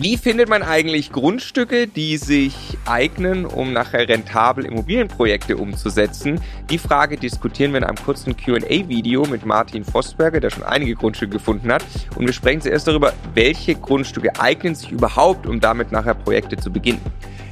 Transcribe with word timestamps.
Wie 0.00 0.16
findet 0.16 0.48
man 0.48 0.62
eigentlich 0.62 1.10
Grundstücke, 1.10 1.88
die 1.88 2.18
sich 2.18 2.54
eignen, 2.86 3.44
um 3.44 3.72
nachher 3.72 4.08
rentabel 4.08 4.64
Immobilienprojekte 4.64 5.56
umzusetzen? 5.56 6.40
Die 6.70 6.78
Frage 6.78 7.16
diskutieren 7.16 7.72
wir 7.72 7.78
in 7.78 7.84
einem 7.84 7.96
kurzen 7.96 8.36
QA-Video 8.36 9.26
mit 9.26 9.44
Martin 9.44 9.82
Vosberger, 9.82 10.38
der 10.38 10.50
schon 10.50 10.62
einige 10.62 10.94
Grundstücke 10.94 11.32
gefunden 11.32 11.72
hat. 11.72 11.84
Und 12.14 12.26
wir 12.26 12.32
sprechen 12.32 12.60
zuerst 12.60 12.86
darüber, 12.86 13.12
welche 13.34 13.74
Grundstücke 13.74 14.38
eignen 14.38 14.76
sich 14.76 14.92
überhaupt, 14.92 15.48
um 15.48 15.58
damit 15.58 15.90
nachher 15.90 16.14
Projekte 16.14 16.56
zu 16.56 16.70
beginnen. 16.70 17.00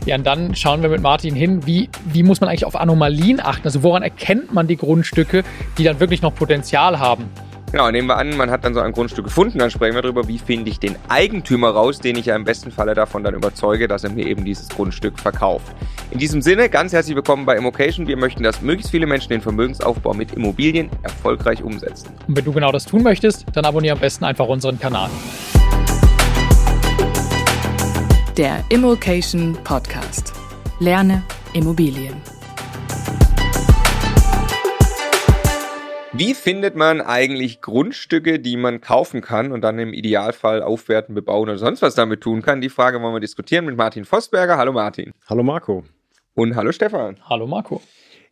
Ja, 0.05 0.15
und 0.15 0.25
dann 0.25 0.55
schauen 0.55 0.83
wir 0.83 0.89
mit 0.89 1.03
Martin 1.03 1.35
hin, 1.35 1.67
wie, 1.67 1.91
wie 2.05 2.23
muss 2.23 2.41
man 2.41 2.49
eigentlich 2.49 2.65
auf 2.65 2.77
Anomalien 2.77 3.41
achten? 3.41 3.65
Also 3.65 3.83
woran 3.83 4.05
erkennt 4.05 4.55
man 4.55 4.69
die 4.69 4.77
Grundstücke, 4.77 5.43
die 5.79 5.83
dann 5.83 5.99
wirklich 5.99 6.23
noch 6.23 6.33
Potenzial 6.33 7.01
haben? 7.01 7.29
Genau, 7.73 7.91
nehmen 7.91 8.07
wir 8.07 8.17
an, 8.17 8.37
man 8.37 8.51
hat 8.51 8.65
dann 8.65 8.75
so 8.75 8.81
ein 8.81 8.93
Grundstück 8.93 9.25
gefunden, 9.25 9.59
dann 9.59 9.71
sprechen 9.71 9.97
wir 9.97 10.03
darüber, 10.03 10.29
wie 10.29 10.39
finde 10.39 10.71
ich 10.71 10.79
den 10.79 10.95
Eigentümer 11.09 11.71
raus, 11.71 11.99
den 11.99 12.17
ich 12.17 12.27
ja 12.27 12.37
im 12.37 12.45
besten 12.45 12.71
Falle 12.71 12.95
davon 12.95 13.25
dann 13.25 13.35
überzeuge, 13.35 13.89
dass 13.89 14.05
er 14.05 14.11
mir 14.11 14.27
eben 14.27 14.45
dieses 14.45 14.69
Grundstück 14.69 15.19
verkauft. 15.19 15.75
In 16.13 16.19
diesem 16.19 16.43
Sinne, 16.43 16.69
ganz 16.69 16.93
herzlich 16.93 17.17
willkommen 17.17 17.45
bei 17.45 17.57
Immocation. 17.57 18.07
Wir 18.07 18.17
möchten, 18.17 18.45
dass 18.45 18.63
möglichst 18.63 18.93
viele 18.93 19.07
Menschen 19.07 19.31
den 19.31 19.41
Vermögensaufbau 19.41 20.15
mit 20.15 20.33
Immobilien 20.33 20.91
erfolgreich 21.03 21.63
umsetzen. 21.63 22.09
Und 22.29 22.37
wenn 22.37 22.45
du 22.45 22.53
genau 22.53 22.71
das 22.71 22.85
tun 22.85 23.03
möchtest, 23.03 23.45
dann 23.53 23.65
abonniere 23.65 23.95
am 23.95 24.01
besten 24.01 24.25
einfach 24.25 24.47
unseren 24.47 24.79
Kanal. 24.79 25.11
Der 28.37 28.63
Immocation 28.69 29.59
Podcast. 29.65 30.35
Lerne 30.79 31.25
Immobilien. 31.53 32.36
Wie 36.19 36.33
findet 36.33 36.77
man 36.77 37.03
eigentlich 37.03 37.61
Grundstücke, 37.61 38.41
die 38.41 38.57
man 38.57 38.81
kaufen 38.81 39.21
kann 39.21 39.53
und 39.53 39.61
dann 39.61 39.79
im 39.79 39.93
Idealfall 39.93 40.63
aufwerten, 40.63 41.15
bebauen 41.15 41.43
oder 41.43 41.59
sonst 41.59 41.83
was 41.83 41.95
damit 41.95 42.23
tun 42.23 42.41
kann? 42.41 42.63
Die 42.63 42.71
Frage 42.71 43.03
wollen 43.03 43.13
wir 43.13 43.21
diskutieren 43.21 43.67
mit 43.67 43.77
Martin 43.77 44.07
Vosberger. 44.07 44.57
Hallo 44.57 44.73
Martin. 44.73 45.13
Hallo 45.29 45.43
Marco. 45.43 45.85
Und 46.33 46.57
hallo 46.57 46.73
Stefan. 46.73 47.19
Hallo 47.29 47.47
Marco. 47.47 47.83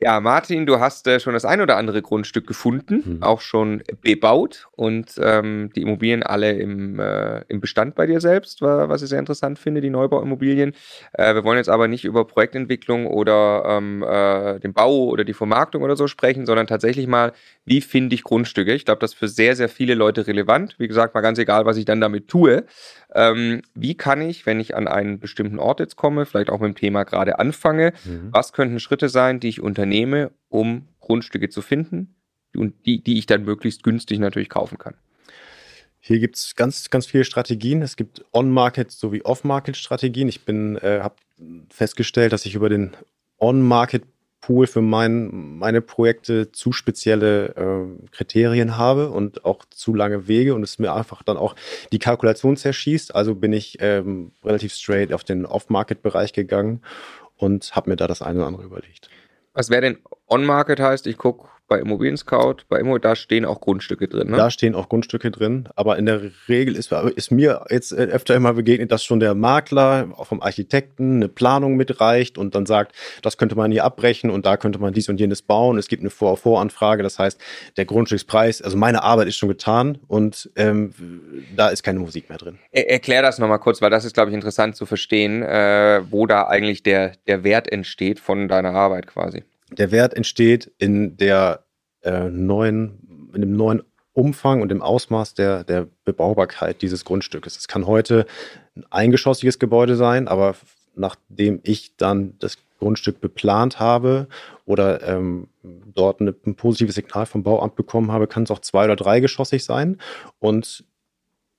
Ja, 0.04 0.20
Martin, 0.20 0.66
du 0.66 0.80
hast 0.80 1.06
äh, 1.06 1.18
schon 1.18 1.32
das 1.32 1.46
ein 1.46 1.62
oder 1.62 1.78
andere 1.78 2.02
Grundstück 2.02 2.46
gefunden, 2.46 3.02
mhm. 3.06 3.22
auch 3.22 3.40
schon 3.40 3.82
bebaut 4.02 4.68
und 4.72 5.14
ähm, 5.18 5.70
die 5.74 5.80
Immobilien 5.80 6.22
alle 6.22 6.52
im, 6.52 7.00
äh, 7.00 7.40
im 7.48 7.62
Bestand 7.62 7.94
bei 7.94 8.04
dir 8.06 8.20
selbst, 8.20 8.60
was 8.60 9.00
ich 9.00 9.08
sehr 9.08 9.18
interessant 9.18 9.58
finde, 9.58 9.80
die 9.80 9.88
Neubauimmobilien. 9.88 10.74
Äh, 11.14 11.34
wir 11.34 11.42
wollen 11.44 11.56
jetzt 11.56 11.70
aber 11.70 11.88
nicht 11.88 12.04
über 12.04 12.26
Projektentwicklung 12.26 13.06
oder 13.06 13.64
ähm, 13.66 14.02
äh, 14.02 14.60
den 14.60 14.74
Bau 14.74 15.04
oder 15.04 15.24
die 15.24 15.32
Vermarktung 15.32 15.82
oder 15.82 15.96
so 15.96 16.06
sprechen, 16.06 16.44
sondern 16.44 16.66
tatsächlich 16.66 17.06
mal, 17.06 17.32
wie 17.64 17.80
finde 17.80 18.14
ich 18.14 18.24
Grundstücke? 18.24 18.74
Ich 18.74 18.84
glaube, 18.84 19.00
das 19.00 19.12
ist 19.12 19.18
für 19.18 19.28
sehr, 19.28 19.56
sehr 19.56 19.70
viele 19.70 19.94
Leute 19.94 20.26
relevant. 20.26 20.74
Wie 20.76 20.86
gesagt, 20.86 21.14
mal 21.14 21.22
ganz 21.22 21.38
egal, 21.38 21.64
was 21.64 21.78
ich 21.78 21.86
dann 21.86 22.02
damit 22.02 22.28
tue. 22.28 22.66
Ähm, 23.14 23.62
wie 23.74 23.94
kann 23.94 24.20
ich, 24.20 24.44
wenn 24.44 24.58
ich 24.58 24.74
an 24.74 24.88
einen 24.88 25.20
bestimmten 25.20 25.58
Ort 25.58 25.80
jetzt 25.80 25.96
komme, 25.96 26.26
vielleicht 26.26 26.50
auch 26.50 26.60
mit 26.60 26.68
dem 26.68 26.74
Thema 26.74 27.04
gerade 27.04 27.38
anfange, 27.38 27.92
mhm. 28.04 28.28
was 28.32 28.52
könnten 28.52 28.80
Schritte 28.80 29.08
sein, 29.08 29.40
die 29.40 29.48
ich 29.48 29.60
unternehme, 29.60 30.32
um 30.48 30.88
Grundstücke 31.00 31.48
zu 31.48 31.62
finden 31.62 32.16
und 32.56 32.74
die, 32.86 33.02
die 33.02 33.18
ich 33.18 33.26
dann 33.26 33.44
möglichst 33.44 33.84
günstig 33.84 34.18
natürlich 34.18 34.48
kaufen 34.48 34.78
kann? 34.78 34.94
Hier 36.00 36.18
gibt 36.18 36.36
es 36.36 36.54
ganz, 36.54 36.90
ganz 36.90 37.06
viele 37.06 37.24
Strategien. 37.24 37.80
Es 37.80 37.96
gibt 37.96 38.24
On-Market 38.32 38.90
sowie 38.90 39.22
Off-Market-Strategien. 39.22 40.28
Ich 40.28 40.44
bin, 40.44 40.76
äh, 40.76 41.00
habe 41.00 41.14
festgestellt, 41.70 42.32
dass 42.32 42.44
ich 42.44 42.54
über 42.54 42.68
den 42.68 42.94
On-Market 43.38 44.02
Pool 44.44 44.66
für 44.66 44.82
mein, 44.82 45.56
meine 45.58 45.80
Projekte 45.80 46.52
zu 46.52 46.72
spezielle 46.72 47.54
äh, 47.56 48.08
Kriterien 48.10 48.76
habe 48.76 49.08
und 49.08 49.46
auch 49.46 49.64
zu 49.70 49.94
lange 49.94 50.28
Wege 50.28 50.54
und 50.54 50.62
es 50.62 50.78
mir 50.78 50.92
einfach 50.92 51.22
dann 51.22 51.38
auch 51.38 51.56
die 51.92 51.98
Kalkulation 51.98 52.58
zerschießt. 52.58 53.14
Also 53.14 53.34
bin 53.34 53.54
ich 53.54 53.78
ähm, 53.80 54.32
relativ 54.44 54.74
straight 54.74 55.14
auf 55.14 55.24
den 55.24 55.46
Off-Market-Bereich 55.46 56.34
gegangen 56.34 56.82
und 57.36 57.74
habe 57.74 57.88
mir 57.88 57.96
da 57.96 58.06
das 58.06 58.20
eine 58.20 58.40
oder 58.40 58.48
andere 58.48 58.64
überlegt. 58.64 59.08
Was 59.54 59.70
wäre 59.70 59.80
denn 59.80 59.98
On-Market 60.28 60.78
heißt? 60.78 61.06
Ich 61.06 61.16
gucke 61.16 61.48
bei 61.74 61.80
Immobilien 61.80 62.16
Scout, 62.16 62.58
bei 62.68 62.78
Immo, 62.78 62.98
da 62.98 63.16
stehen 63.16 63.44
auch 63.44 63.60
Grundstücke 63.60 64.06
drin. 64.06 64.30
Ne? 64.30 64.36
Da 64.36 64.48
stehen 64.50 64.76
auch 64.76 64.88
Grundstücke 64.88 65.32
drin, 65.32 65.68
aber 65.74 65.98
in 65.98 66.06
der 66.06 66.20
Regel 66.48 66.76
ist, 66.76 66.92
ist 66.92 67.32
mir 67.32 67.64
jetzt 67.68 67.90
äh, 67.90 67.96
öfter 67.96 68.36
immer 68.36 68.52
begegnet, 68.52 68.92
dass 68.92 69.02
schon 69.02 69.18
der 69.18 69.34
Makler 69.34 70.08
auch 70.16 70.26
vom 70.28 70.40
Architekten 70.40 71.16
eine 71.16 71.28
Planung 71.28 71.74
mitreicht 71.74 72.38
und 72.38 72.54
dann 72.54 72.64
sagt, 72.64 72.94
das 73.22 73.38
könnte 73.38 73.56
man 73.56 73.72
hier 73.72 73.82
abbrechen 73.82 74.30
und 74.30 74.46
da 74.46 74.56
könnte 74.56 74.78
man 74.78 74.92
dies 74.92 75.08
und 75.08 75.18
jenes 75.18 75.42
bauen. 75.42 75.76
Es 75.76 75.88
gibt 75.88 76.02
eine 76.02 76.10
Vor 76.10 76.36
Voranfrage, 76.36 77.02
das 77.02 77.18
heißt, 77.18 77.40
der 77.76 77.86
Grundstückspreis, 77.86 78.62
also 78.62 78.76
meine 78.76 79.02
Arbeit 79.02 79.26
ist 79.26 79.36
schon 79.36 79.48
getan 79.48 79.98
und 80.06 80.50
ähm, 80.54 80.94
da 81.56 81.70
ist 81.70 81.82
keine 81.82 81.98
Musik 81.98 82.28
mehr 82.28 82.38
drin. 82.38 82.58
Er, 82.70 82.88
erklär 82.88 83.22
das 83.22 83.40
nochmal 83.40 83.58
kurz, 83.58 83.82
weil 83.82 83.90
das 83.90 84.04
ist, 84.04 84.14
glaube 84.14 84.30
ich, 84.30 84.34
interessant 84.34 84.76
zu 84.76 84.86
verstehen, 84.86 85.42
äh, 85.42 86.02
wo 86.08 86.26
da 86.26 86.46
eigentlich 86.46 86.84
der, 86.84 87.14
der 87.26 87.42
Wert 87.42 87.72
entsteht 87.72 88.20
von 88.20 88.46
deiner 88.46 88.74
Arbeit 88.74 89.08
quasi. 89.08 89.42
Der 89.78 89.90
Wert 89.90 90.14
entsteht 90.14 90.70
in 90.78 91.16
der 91.16 91.63
äh, 92.04 92.28
neuen, 92.30 93.30
in 93.34 93.40
dem 93.40 93.56
neuen 93.56 93.82
Umfang 94.12 94.62
und 94.62 94.68
dem 94.68 94.80
Ausmaß 94.80 95.34
der, 95.34 95.64
der 95.64 95.88
Bebaubarkeit 96.04 96.82
dieses 96.82 97.04
Grundstückes. 97.04 97.56
Es 97.56 97.66
kann 97.66 97.86
heute 97.86 98.26
ein 98.76 98.84
eingeschossiges 98.90 99.58
Gebäude 99.58 99.96
sein, 99.96 100.28
aber 100.28 100.54
nachdem 100.94 101.60
ich 101.64 101.96
dann 101.96 102.34
das 102.38 102.58
Grundstück 102.78 103.20
beplant 103.20 103.80
habe 103.80 104.28
oder 104.66 105.02
ähm, 105.02 105.48
dort 105.62 106.20
eine, 106.20 106.34
ein 106.46 106.54
positives 106.54 106.94
Signal 106.94 107.26
vom 107.26 107.42
Bauamt 107.42 107.76
bekommen 107.76 108.12
habe, 108.12 108.26
kann 108.26 108.44
es 108.44 108.50
auch 108.50 108.60
zwei- 108.60 108.84
oder 108.84 108.96
dreigeschossig 108.96 109.64
sein. 109.64 109.98
Und 110.38 110.84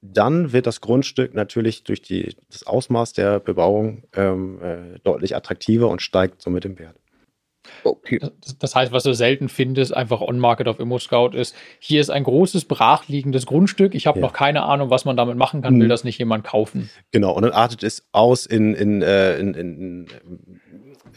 dann 0.01 0.53
wird 0.53 0.67
das 0.67 0.81
Grundstück 0.81 1.33
natürlich 1.33 1.83
durch 1.83 2.01
die, 2.01 2.35
das 2.50 2.67
Ausmaß 2.67 3.13
der 3.13 3.39
Bebauung 3.39 4.03
ähm, 4.13 4.62
äh, 4.62 5.00
deutlich 5.03 5.35
attraktiver 5.35 5.89
und 5.89 6.01
steigt 6.01 6.41
somit 6.41 6.63
im 6.66 6.77
Wert. 6.77 6.95
Okay. 7.83 8.19
Das, 8.59 8.75
heißt, 8.75 8.91
was 8.91 9.03
du 9.03 9.13
selten 9.13 9.49
findest, 9.49 9.93
einfach 9.93 10.21
on-market 10.21 10.67
auf 10.67 10.79
ImmoScout 10.79 11.31
ist, 11.33 11.55
hier 11.79 12.01
ist 12.01 12.09
ein 12.09 12.23
großes 12.23 12.65
brachliegendes 12.65 13.45
Grundstück. 13.45 13.95
Ich 13.95 14.07
habe 14.07 14.19
ja. 14.19 14.25
noch 14.25 14.33
keine 14.33 14.63
Ahnung, 14.63 14.89
was 14.89 15.05
man 15.05 15.17
damit 15.17 15.37
machen 15.37 15.61
kann, 15.61 15.77
will 15.79 15.85
mhm. 15.85 15.89
das 15.89 16.03
nicht 16.03 16.17
jemand 16.17 16.43
kaufen. 16.43 16.89
Genau, 17.11 17.33
und 17.33 17.43
dann 17.43 17.51
artet 17.51 17.83
es 17.83 18.07
aus 18.11 18.45
in, 18.45 18.73
in, 18.73 19.01
äh, 19.01 19.37
in, 19.37 19.53
in 19.53 20.07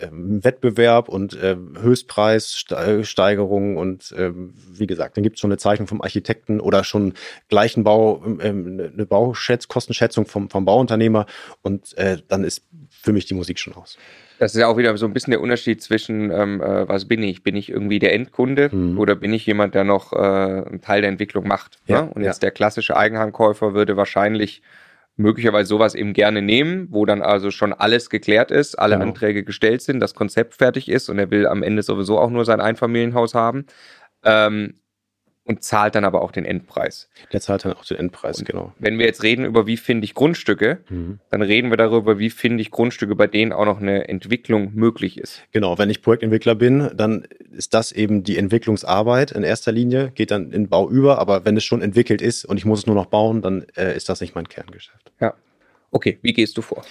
ähm, 0.01 0.45
Wettbewerb 0.45 1.09
und 1.09 1.35
äh, 1.35 1.57
Höchstpreissteigerungen 1.81 3.77
und 3.77 4.13
äh, 4.13 4.33
wie 4.35 4.87
gesagt, 4.87 5.17
dann 5.17 5.25
gibt 5.25 5.37
es 5.37 5.41
schon 5.41 5.51
eine 5.51 5.59
Zeichnung 5.59 5.89
vom 5.89 6.03
Architekten 6.03 6.61
oder 6.61 6.85
schon 6.85 7.15
gleichen 7.49 7.85
Bau, 7.85 8.23
äh, 8.39 8.49
eine 8.49 9.07
Bauschätz 9.07 9.69
Kostenschätzung 9.69 10.27
vom, 10.27 10.51
vom 10.51 10.65
Bauunternehmer 10.65 11.27
und 11.63 11.97
äh, 11.99 12.19
dann 12.29 12.45
ist 12.45 12.65
für 13.03 13.13
mich 13.13 13.27
die 13.27 13.35
Musik 13.35 13.59
schon 13.59 13.75
aus. 13.75 13.97
Das 14.39 14.55
ist 14.55 14.61
ja 14.61 14.67
auch 14.69 14.77
wieder 14.77 14.97
so 14.97 15.07
ein 15.07 15.13
bisschen 15.13 15.33
der 15.33 15.41
Unterschied 15.41 15.83
zwischen, 15.83 16.31
ähm, 16.31 16.61
äh, 16.61 16.89
was 16.89 17.07
bin 17.07 17.23
ich? 17.23 17.43
Bin 17.43 17.57
ich 17.57 17.71
irgendwie 17.71 17.99
der 17.99 18.13
Endkunde 18.13 18.71
mhm. 18.73 18.99
oder 18.99 19.15
bin 19.17 19.33
ich 19.33 19.47
jemand, 19.47 19.75
der 19.75 19.85
noch 19.85 20.13
äh, 20.13 20.17
einen 20.17 20.81
Teil 20.81 21.01
der 21.01 21.11
Entwicklung 21.11 21.47
macht? 21.47 21.79
Ja, 21.87 22.03
ne? 22.03 22.11
Und 22.13 22.23
jetzt 22.23 22.43
der 22.43 22.51
klassische 22.51 22.97
Eigenheimkäufer 22.97 23.75
würde 23.75 23.97
wahrscheinlich 23.97 24.63
möglicherweise 25.17 25.69
sowas 25.69 25.95
eben 25.97 26.13
gerne 26.13 26.43
nehmen, 26.43 26.87
wo 26.91 27.05
dann 27.05 27.23
also 27.23 27.51
schon 27.51 27.73
alles 27.73 28.09
geklärt 28.09 28.51
ist, 28.53 28.79
alle 28.79 28.95
genau. 28.95 29.09
Anträge 29.09 29.43
gestellt 29.43 29.83
sind, 29.83 29.99
das 29.99 30.15
Konzept 30.15 30.55
fertig 30.55 30.89
ist 30.89 31.09
und 31.09 31.19
er 31.19 31.31
will 31.31 31.47
am 31.47 31.65
Ende 31.65 31.83
sowieso 31.83 32.19
auch 32.19 32.31
nur 32.31 32.45
sein 32.45 32.61
Einfamilienhaus 32.61 33.35
haben. 33.35 33.67
Ähm, 34.25 34.75
und 35.49 35.63
zahlt 35.63 35.95
dann 35.95 36.05
aber 36.05 36.21
auch 36.21 36.31
den 36.31 36.45
Endpreis. 36.45 37.09
Der 37.33 37.41
zahlt 37.41 37.65
dann 37.65 37.73
auch 37.73 37.85
den 37.85 37.97
Endpreis, 37.97 38.39
und 38.39 38.45
genau. 38.45 38.73
Wenn 38.79 38.99
wir 38.99 39.07
jetzt 39.07 39.23
reden 39.23 39.47
über, 39.47 39.67
wie 39.67 39.79
finde 39.79 40.05
ich 40.05 40.15
Grundstücke, 40.15 40.79
mhm. 40.91 41.21
dann 41.31 41.41
reden 41.41 41.71
wir 41.71 41.79
darüber, 41.79 42.19
wie 42.19 42.29
finde 42.29 42.61
ich 42.61 42.71
Grundstücke, 42.71 43.17
bei 43.17 43.27
denen 43.27 43.53
auch 43.53 43.65
noch 43.65 43.81
eine 43.81 44.09
Entwicklung 44.09 44.75
möglich 44.75 45.19
ist. 45.19 45.43
Genau, 45.51 45.79
wenn 45.79 45.89
ich 45.89 46.03
Projektentwickler 46.03 46.55
bin, 46.55 46.91
dann 46.95 47.27
ist 47.51 47.73
das 47.73 47.93
eben 47.93 48.23
die 48.23 48.37
Entwicklungsarbeit 48.37 49.33
in 49.33 49.43
erster 49.43 49.73
Linie, 49.73 50.13
geht 50.15 50.31
dann 50.31 50.53
in 50.53 50.69
Bau 50.69 50.89
über, 50.91 51.19
aber 51.19 51.47
wenn 51.47 51.57
es 51.57 51.65
schon 51.65 51.81
entwickelt 51.81 52.21
ist 52.21 52.45
und 52.45 52.59
ich 52.59 52.67
muss 52.67 52.81
es 52.81 52.87
nur 52.87 52.95
noch 52.95 53.07
bauen, 53.07 53.41
dann 53.41 53.65
äh, 53.75 53.97
ist 53.97 54.11
das 54.11 54.21
nicht 54.21 54.35
mein 54.35 54.49
Kerngeschäft. 54.49 55.13
Ja. 55.19 55.33
Okay, 55.91 56.19
wie 56.21 56.35
gehst 56.35 56.59
du 56.59 56.63
vor? 56.63 56.85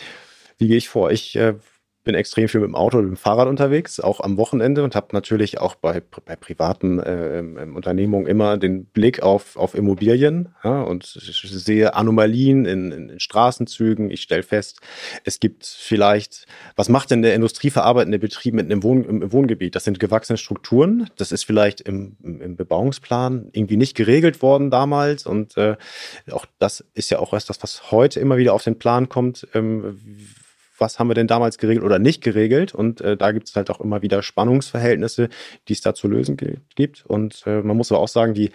Wie 0.57 0.67
gehe 0.67 0.77
ich 0.77 0.89
vor? 0.89 1.11
Ich 1.11 1.35
äh, 1.35 1.53
bin 2.07 2.15
extrem 2.15 2.47
viel 2.47 2.61
mit 2.61 2.69
dem 2.69 2.75
Auto 2.75 2.97
mit 2.97 3.09
dem 3.09 3.17
Fahrrad 3.17 3.49
unterwegs, 3.49 3.99
auch 3.99 4.21
am 4.21 4.37
Wochenende 4.37 4.81
und 4.83 4.95
habe 4.95 5.09
natürlich 5.11 5.59
auch 5.59 5.75
bei, 5.75 6.01
bei 6.25 6.37
privaten 6.37 6.99
äh, 6.99 7.43
Unternehmungen 7.75 8.27
immer 8.27 8.57
den 8.57 8.85
Blick 8.85 9.21
auf, 9.21 9.57
auf 9.57 9.75
Immobilien 9.75 10.55
ja, 10.63 10.81
und 10.81 11.03
sehe 11.05 11.93
Anomalien 11.95 12.65
in, 12.65 12.91
in, 12.93 13.09
in 13.09 13.19
Straßenzügen. 13.19 14.09
Ich 14.09 14.21
stelle 14.21 14.43
fest, 14.43 14.79
es 15.25 15.41
gibt 15.41 15.65
vielleicht, 15.65 16.47
was 16.77 16.87
macht 16.87 17.11
denn 17.11 17.21
der 17.21 17.35
industrieverarbeitende 17.35 18.19
Betrieb 18.19 18.53
mit 18.53 18.71
einem 18.71 18.83
Wohn, 18.83 19.03
im 19.03 19.31
Wohngebiet? 19.33 19.75
Das 19.75 19.83
sind 19.83 19.99
gewachsene 19.99 20.37
Strukturen. 20.37 21.09
Das 21.17 21.33
ist 21.33 21.43
vielleicht 21.43 21.81
im, 21.81 22.15
im 22.23 22.55
Bebauungsplan 22.55 23.49
irgendwie 23.51 23.77
nicht 23.77 23.95
geregelt 23.95 24.41
worden 24.41 24.71
damals 24.71 25.25
und 25.25 25.57
äh, 25.57 25.75
auch 26.31 26.45
das 26.57 26.85
ist 26.93 27.11
ja 27.11 27.19
auch 27.19 27.33
erst 27.33 27.49
das, 27.49 27.61
was 27.61 27.91
heute 27.91 28.21
immer 28.21 28.37
wieder 28.37 28.53
auf 28.53 28.63
den 28.63 28.79
Plan 28.79 29.09
kommt. 29.09 29.45
Ähm, 29.53 29.99
was 30.77 30.99
haben 30.99 31.09
wir 31.09 31.15
denn 31.15 31.27
damals 31.27 31.57
geregelt 31.57 31.85
oder 31.85 31.99
nicht 31.99 32.23
geregelt? 32.23 32.73
Und 32.73 33.01
äh, 33.01 33.17
da 33.17 33.31
gibt 33.31 33.49
es 33.49 33.55
halt 33.55 33.69
auch 33.69 33.81
immer 33.81 34.01
wieder 34.01 34.21
Spannungsverhältnisse, 34.21 35.29
die 35.67 35.73
es 35.73 35.81
da 35.81 35.93
zu 35.93 36.07
lösen 36.07 36.37
gibt. 36.75 37.05
Und 37.05 37.43
äh, 37.45 37.61
man 37.61 37.77
muss 37.77 37.91
aber 37.91 38.01
auch 38.01 38.07
sagen, 38.07 38.33
die 38.33 38.51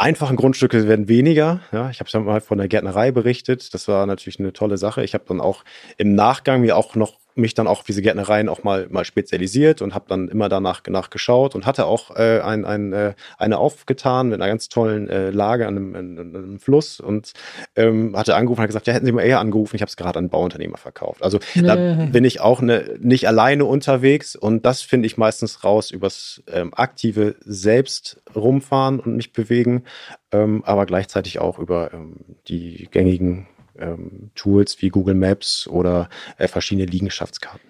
einfachen 0.00 0.36
Grundstücke 0.36 0.88
werden 0.88 1.08
weniger. 1.08 1.60
Ja, 1.72 1.90
ich 1.90 2.00
habe 2.00 2.08
ja 2.10 2.20
mal 2.20 2.40
von 2.40 2.58
der 2.58 2.68
Gärtnerei 2.68 3.12
berichtet. 3.12 3.74
Das 3.74 3.86
war 3.86 4.06
natürlich 4.06 4.40
eine 4.40 4.52
tolle 4.52 4.78
Sache. 4.78 5.04
Ich 5.04 5.12
habe 5.12 5.24
dann 5.28 5.40
auch 5.40 5.62
im 5.98 6.14
Nachgang 6.14 6.62
mir 6.62 6.76
auch 6.76 6.94
noch 6.94 7.19
mich 7.34 7.54
dann 7.54 7.66
auch 7.66 7.82
diese 7.82 8.02
Gärtnereien 8.02 8.48
auch 8.48 8.62
mal, 8.62 8.86
mal 8.90 9.04
spezialisiert 9.04 9.82
und 9.82 9.94
habe 9.94 10.06
dann 10.08 10.28
immer 10.28 10.48
danach 10.48 10.82
nachgeschaut 10.86 11.54
und 11.54 11.66
hatte 11.66 11.86
auch 11.86 12.16
äh, 12.16 12.40
ein, 12.40 12.64
ein, 12.64 12.92
äh, 12.92 13.14
eine 13.38 13.58
aufgetan 13.58 14.28
mit 14.28 14.40
einer 14.40 14.50
ganz 14.50 14.68
tollen 14.68 15.08
äh, 15.08 15.30
Lage 15.30 15.66
an 15.66 15.76
einem, 15.76 15.94
an 15.94 16.18
einem 16.18 16.60
Fluss 16.60 17.00
und 17.00 17.32
ähm, 17.76 18.16
hatte 18.16 18.34
angerufen 18.34 18.60
und 18.60 18.62
hat 18.62 18.68
gesagt, 18.68 18.86
ja, 18.86 18.94
hätten 18.94 19.06
Sie 19.06 19.12
mal 19.12 19.22
eher 19.22 19.40
angerufen, 19.40 19.76
ich 19.76 19.82
habe 19.82 19.88
es 19.90 19.96
gerade 19.96 20.18
an 20.18 20.24
einen 20.24 20.30
Bauunternehmer 20.30 20.76
verkauft. 20.76 21.22
Also 21.22 21.38
nee. 21.54 21.62
da 21.62 21.76
bin 21.76 22.24
ich 22.24 22.40
auch 22.40 22.60
ne, 22.60 22.96
nicht 23.00 23.26
alleine 23.28 23.64
unterwegs 23.64 24.36
und 24.36 24.66
das 24.66 24.82
finde 24.82 25.06
ich 25.06 25.16
meistens 25.16 25.64
raus 25.64 25.90
übers 25.90 26.42
ähm, 26.52 26.72
aktive 26.74 27.36
Selbst 27.44 28.22
rumfahren 28.34 29.00
und 29.00 29.16
mich 29.16 29.32
bewegen, 29.32 29.84
ähm, 30.32 30.62
aber 30.64 30.86
gleichzeitig 30.86 31.38
auch 31.38 31.58
über 31.58 31.92
ähm, 31.92 32.16
die 32.48 32.88
gängigen 32.90 33.46
ähm, 33.78 34.30
Tools 34.34 34.80
wie 34.82 34.88
Google 34.88 35.14
Maps 35.14 35.66
oder 35.66 36.08
äh, 36.38 36.48
verschiedene 36.48 36.86
Liegenschaftskarten. 36.86 37.69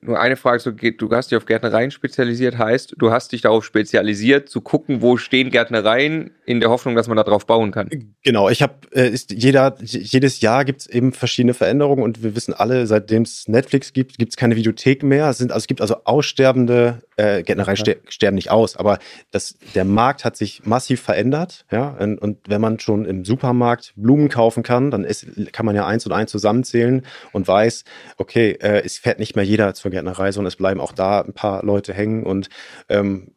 Nur 0.00 0.18
eine 0.18 0.36
Frage, 0.36 0.58
so 0.60 0.72
geht, 0.72 1.02
du 1.02 1.10
hast 1.10 1.30
dich 1.30 1.36
auf 1.36 1.44
Gärtnereien 1.44 1.90
spezialisiert, 1.90 2.56
heißt, 2.56 2.94
du 2.96 3.10
hast 3.10 3.32
dich 3.32 3.42
darauf 3.42 3.62
spezialisiert, 3.62 4.48
zu 4.48 4.62
gucken, 4.62 5.02
wo 5.02 5.18
stehen 5.18 5.50
Gärtnereien, 5.50 6.30
in 6.50 6.58
der 6.58 6.70
Hoffnung, 6.70 6.96
dass 6.96 7.06
man 7.06 7.16
darauf 7.16 7.46
bauen 7.46 7.70
kann. 7.70 7.88
Genau, 8.24 8.48
ich 8.48 8.60
habe, 8.60 8.74
äh, 8.92 9.08
ist 9.08 9.30
jeder, 9.30 9.76
jedes 9.80 10.40
Jahr 10.40 10.64
gibt 10.64 10.80
es 10.80 10.86
eben 10.88 11.12
verschiedene 11.12 11.54
Veränderungen 11.54 12.02
und 12.02 12.24
wir 12.24 12.34
wissen 12.34 12.52
alle, 12.52 12.88
seitdem 12.88 13.22
es 13.22 13.46
Netflix 13.46 13.92
gibt, 13.92 14.18
gibt 14.18 14.32
es 14.32 14.36
keine 14.36 14.56
Videothek 14.56 15.04
mehr. 15.04 15.28
Es, 15.30 15.38
sind, 15.38 15.52
also, 15.52 15.62
es 15.62 15.66
gibt 15.68 15.80
also 15.80 15.96
aussterbende 16.04 17.02
äh, 17.16 17.44
Gärtnereien 17.44 17.78
okay. 17.80 17.96
sterben 18.08 18.34
nicht 18.34 18.50
aus, 18.50 18.76
aber 18.76 18.98
das, 19.30 19.54
der 19.76 19.84
Markt 19.84 20.24
hat 20.24 20.36
sich 20.36 20.62
massiv 20.64 21.02
verändert. 21.02 21.66
Ja? 21.70 21.90
Und, 22.00 22.18
und 22.18 22.38
wenn 22.48 22.60
man 22.60 22.80
schon 22.80 23.04
im 23.04 23.24
Supermarkt 23.24 23.92
Blumen 23.94 24.28
kaufen 24.28 24.64
kann, 24.64 24.90
dann 24.90 25.04
ist, 25.04 25.26
kann 25.52 25.66
man 25.66 25.76
ja 25.76 25.86
eins 25.86 26.04
und 26.04 26.12
eins 26.12 26.32
zusammenzählen 26.32 27.06
und 27.30 27.46
weiß, 27.46 27.84
okay, 28.16 28.58
äh, 28.60 28.82
es 28.84 28.98
fährt 28.98 29.20
nicht 29.20 29.36
mehr 29.36 29.44
jeder 29.50 29.74
zur 29.74 29.90
Gärtnerei, 29.90 30.32
sondern 30.32 30.48
es 30.48 30.56
bleiben 30.56 30.80
auch 30.80 30.92
da 30.92 31.20
ein 31.20 31.34
paar 31.34 31.64
Leute 31.64 31.92
hängen 31.92 32.24
und 32.24 32.48
ähm, 32.88 33.34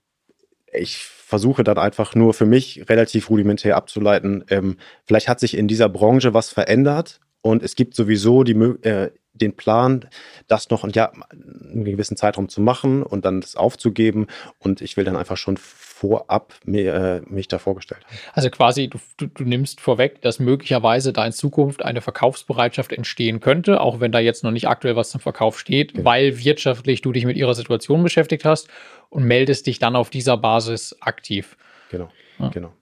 ich 0.71 0.97
versuche 0.97 1.63
dann 1.63 1.77
einfach 1.77 2.15
nur 2.15 2.33
für 2.33 2.45
mich 2.45 2.87
relativ 2.89 3.29
rudimentär 3.29 3.75
abzuleiten, 3.75 4.45
ähm, 4.49 4.77
vielleicht 5.05 5.27
hat 5.27 5.39
sich 5.39 5.57
in 5.57 5.67
dieser 5.67 5.89
Branche 5.89 6.33
was 6.33 6.49
verändert 6.49 7.19
und 7.41 7.63
es 7.63 7.75
gibt 7.75 7.95
sowieso 7.95 8.43
die, 8.43 8.53
äh, 8.53 9.11
den 9.33 9.55
Plan, 9.55 10.07
das 10.47 10.69
noch 10.69 10.87
ja, 10.93 11.11
einen 11.31 11.85
gewissen 11.85 12.17
Zeitraum 12.17 12.49
zu 12.49 12.61
machen 12.61 13.03
und 13.03 13.25
dann 13.25 13.41
das 13.41 13.55
aufzugeben. 13.55 14.27
Und 14.59 14.81
ich 14.81 14.95
will 14.95 15.05
dann 15.05 15.15
einfach 15.15 15.37
schon 15.37 15.57
vorab 15.57 16.53
mir, 16.65 16.93
äh, 16.93 17.21
mich 17.25 17.47
da 17.47 17.59
vorgestellt 17.59 18.05
haben. 18.05 18.17
Also 18.33 18.49
quasi, 18.49 18.89
du, 18.89 18.99
du, 19.17 19.27
du, 19.27 19.43
nimmst 19.43 19.81
vorweg, 19.81 20.21
dass 20.21 20.39
möglicherweise 20.39 21.13
da 21.13 21.25
in 21.25 21.31
Zukunft 21.31 21.83
eine 21.83 22.01
Verkaufsbereitschaft 22.01 22.91
entstehen 22.91 23.39
könnte, 23.39 23.81
auch 23.81 23.99
wenn 23.99 24.11
da 24.11 24.19
jetzt 24.19 24.43
noch 24.43 24.51
nicht 24.51 24.67
aktuell 24.67 24.95
was 24.95 25.09
zum 25.09 25.21
Verkauf 25.21 25.59
steht, 25.59 25.93
genau. 25.93 26.05
weil 26.05 26.37
wirtschaftlich 26.43 27.01
du 27.01 27.11
dich 27.11 27.25
mit 27.25 27.37
ihrer 27.37 27.55
Situation 27.55 28.03
beschäftigt 28.03 28.45
hast 28.45 28.67
und 29.09 29.23
meldest 29.23 29.65
dich 29.65 29.79
dann 29.79 29.95
auf 29.95 30.09
dieser 30.09 30.37
Basis 30.37 30.95
aktiv. 30.99 31.57
Genau, 31.89 32.09
ja. 32.39 32.49
genau 32.49 32.73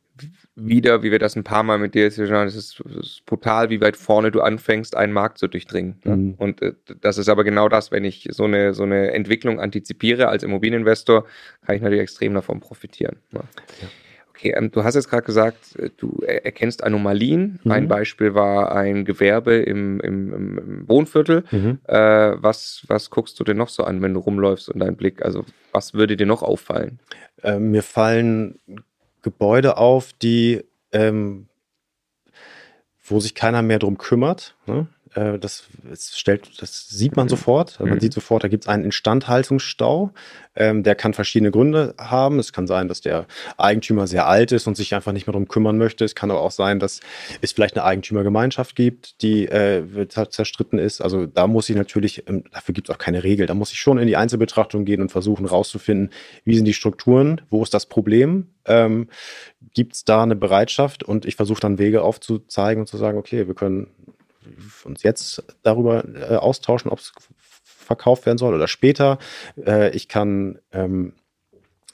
wieder, 0.56 1.03
wie 1.03 1.12
wir 1.12 1.19
das 1.19 1.35
ein 1.35 1.44
paar 1.44 1.63
Mal 1.63 1.77
mit 1.77 1.95
dir 1.95 2.03
jetzt 2.03 2.15
schon 2.15 2.47
es 2.47 2.56
ist, 2.56 2.79
ist 2.81 3.25
brutal, 3.25 3.69
wie 3.69 3.81
weit 3.81 3.97
vorne 3.97 4.31
du 4.31 4.41
anfängst, 4.41 4.95
einen 4.95 5.13
Markt 5.13 5.38
zu 5.38 5.47
durchdringen. 5.47 6.00
Ne? 6.03 6.15
Mhm. 6.15 6.33
Und 6.38 6.62
äh, 6.62 6.73
das 7.01 7.18
ist 7.18 7.29
aber 7.29 7.44
genau 7.44 7.69
das, 7.69 7.91
wenn 7.91 8.03
ich 8.03 8.27
so 8.31 8.45
eine, 8.45 8.73
so 8.73 8.83
eine 8.83 9.12
Entwicklung 9.12 9.59
antizipiere 9.59 10.27
als 10.27 10.44
Immobilieninvestor, 10.44 11.25
kann 11.65 11.75
ich 11.75 11.81
natürlich 11.81 12.01
extrem 12.01 12.33
davon 12.33 12.59
profitieren. 12.59 13.18
Ne? 13.31 13.41
Ja. 13.81 13.88
Okay, 14.41 14.56
ähm, 14.57 14.71
du 14.71 14.83
hast 14.83 14.95
jetzt 14.95 15.07
gerade 15.07 15.21
gesagt, 15.21 15.75
äh, 15.77 15.91
du 15.97 16.23
erkennst 16.25 16.83
Anomalien. 16.83 17.59
Mhm. 17.63 17.71
Ein 17.71 17.88
Beispiel 17.88 18.33
war 18.33 18.75
ein 18.75 19.06
Gewerbe 19.06 19.57
im, 19.57 20.00
im, 20.00 20.33
im 20.33 20.89
Wohnviertel. 20.89 21.44
Mhm. 21.51 21.77
Äh, 21.83 22.41
was, 22.41 22.83
was 22.88 23.12
guckst 23.12 23.39
du 23.39 23.44
denn 23.44 23.57
noch 23.57 23.69
so 23.69 23.83
an, 23.83 24.01
wenn 24.01 24.15
du 24.15 24.19
rumläufst 24.19 24.69
und 24.69 24.79
dein 24.79 24.95
Blick? 24.95 25.23
Also, 25.23 25.45
was 25.73 25.94
würde 25.94 26.18
dir 26.18 26.25
noch 26.25 26.41
auffallen? 26.41 27.00
Äh, 27.44 27.59
mir 27.59 27.83
fallen 27.83 28.59
Gebäude 29.21 29.77
auf, 29.77 30.13
die, 30.13 30.63
ähm, 30.91 31.47
wo 33.03 33.19
sich 33.19 33.35
keiner 33.35 33.62
mehr 33.62 33.79
drum 33.79 33.97
kümmert. 33.97 34.56
Ne? 34.65 34.88
Äh, 35.13 35.40
das, 35.40 35.66
stellt, 35.98 36.62
das 36.62 36.88
sieht 36.88 37.16
man 37.16 37.25
mhm. 37.25 37.30
sofort. 37.30 37.80
Man 37.80 37.90
mhm. 37.90 38.00
sieht 38.00 38.13
sofort, 38.13 38.44
da 38.44 38.48
gibt 38.48 38.63
es 38.63 38.68
einen 38.68 38.86
Instandhaltungsstau. 38.86 40.12
Ähm, 40.56 40.84
der 40.84 40.96
kann 40.96 41.13
verschiedene 41.13 41.52
Gründe 41.52 41.96
haben. 41.98 42.40
Es 42.40 42.54
kann 42.54 42.68
sein, 42.68 42.88
dass 42.88 43.02
der 43.02 43.25
Eigentümer 43.58 44.08
sehr 44.08 44.28
alt 44.28 44.52
ist 44.52 44.68
und 44.68 44.75
sich 44.75 44.94
einfach 44.94 45.12
nicht 45.12 45.28
mehr 45.28 45.34
darum 45.34 45.48
kümmern 45.48 45.78
möchte. 45.78 46.06
Es 46.06 46.16
kann 46.16 46.31
aber 46.31 46.42
auch 46.42 46.52
sein, 46.52 46.80
dass 46.80 47.00
es 47.42 47.52
vielleicht 47.52 47.78
eine 47.78 47.86
Eigentümergemeinschaft 47.86 48.75
gibt, 48.75 49.22
die 49.22 49.48
äh, 49.48 50.08
zerstritten 50.08 50.80
ist. 50.80 51.02
Also 51.02 51.25
da 51.25 51.48
muss 51.48 51.69
ich 51.69 51.75
natürlich, 51.75 52.28
ähm, 52.28 52.44
dafür 52.52 52.74
gibt 52.74 52.90
es 52.90 52.96
auch 52.96 53.00
keine 53.00 53.24
Regel. 53.24 53.48
Da 53.48 53.54
muss 53.54 53.72
ich 53.72 53.80
schon 53.80 53.98
in 53.98 54.07
die 54.07 54.18
Einzelbetrachtung 54.18 54.86
gehen 54.86 55.02
und 55.02 55.12
versuchen 55.12 55.46
rauszufinden, 55.46 56.12
wie 56.46 56.56
sind 56.56 56.66
die 56.66 56.74
Strukturen, 56.74 57.42
wo 57.50 57.64
ist 57.64 57.74
das 57.74 57.86
Problem, 57.86 58.48
ähm, 58.66 59.07
gibt 59.74 59.94
es 59.94 60.06
da 60.06 60.24
eine 60.24 60.36
Bereitschaft 60.36 61.04
und 61.04 61.25
ich 61.25 61.36
versuche 61.36 61.62
dann 61.62 61.80
Wege 61.80 62.02
aufzuzeigen 62.02 62.81
und 62.81 62.88
zu 62.88 62.98
sagen, 62.98 63.18
okay, 63.18 63.48
wir 63.48 63.56
können 63.56 63.88
uns 64.84 65.04
jetzt 65.04 65.44
darüber 65.64 66.04
äh, 66.06 66.36
austauschen, 66.36 66.92
ob 66.92 67.00
es 67.00 67.14
verkauft 67.64 68.26
werden 68.26 68.38
soll 68.38 68.54
oder 68.54 68.68
später. 68.68 69.20
Äh, 69.58 69.96
ich 69.96 70.08
kann 70.08 70.60
ähm, 70.72 71.14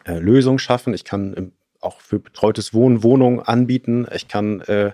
äh, 0.05 0.19
Lösungen 0.19 0.59
schaffen. 0.59 0.93
Ich 0.93 1.03
kann 1.03 1.33
ähm, 1.37 1.51
auch 1.81 2.01
für 2.01 2.19
betreutes 2.19 2.73
Wohnen 2.73 3.03
Wohnungen 3.03 3.39
anbieten. 3.39 4.07
Ich 4.13 4.27
kann 4.27 4.61
äh, 4.61 4.91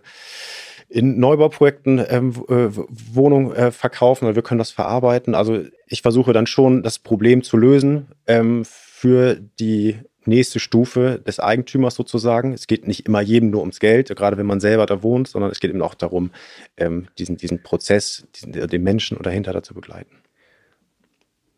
in 0.89 1.19
Neubauprojekten 1.19 2.03
ähm, 2.07 2.31
äh, 2.47 2.69
Wohnungen 2.69 3.55
äh, 3.55 3.71
verkaufen 3.71 4.25
oder 4.25 4.35
wir 4.35 4.43
können 4.43 4.59
das 4.59 4.71
verarbeiten. 4.71 5.33
Also 5.33 5.63
ich 5.87 6.01
versuche 6.01 6.33
dann 6.33 6.45
schon 6.45 6.83
das 6.83 6.99
Problem 6.99 7.43
zu 7.43 7.57
lösen 7.57 8.07
ähm, 8.27 8.63
für 8.65 9.35
die 9.59 9.99
nächste 10.25 10.59
Stufe 10.59 11.21
des 11.25 11.39
Eigentümers 11.39 11.95
sozusagen. 11.95 12.53
Es 12.53 12.67
geht 12.67 12.87
nicht 12.87 13.07
immer 13.07 13.21
jedem 13.21 13.49
nur 13.49 13.61
ums 13.61 13.79
Geld, 13.79 14.15
gerade 14.15 14.37
wenn 14.37 14.45
man 14.45 14.59
selber 14.59 14.85
da 14.85 15.03
wohnt, 15.03 15.27
sondern 15.27 15.51
es 15.51 15.59
geht 15.59 15.71
eben 15.71 15.81
auch 15.81 15.95
darum, 15.95 16.31
ähm, 16.77 17.07
diesen, 17.17 17.37
diesen 17.37 17.63
Prozess, 17.63 18.27
diesen, 18.35 18.51
den 18.53 18.83
Menschen 18.83 19.17
dahinter 19.21 19.53
da 19.53 19.63
zu 19.63 19.73
begleiten. 19.73 20.17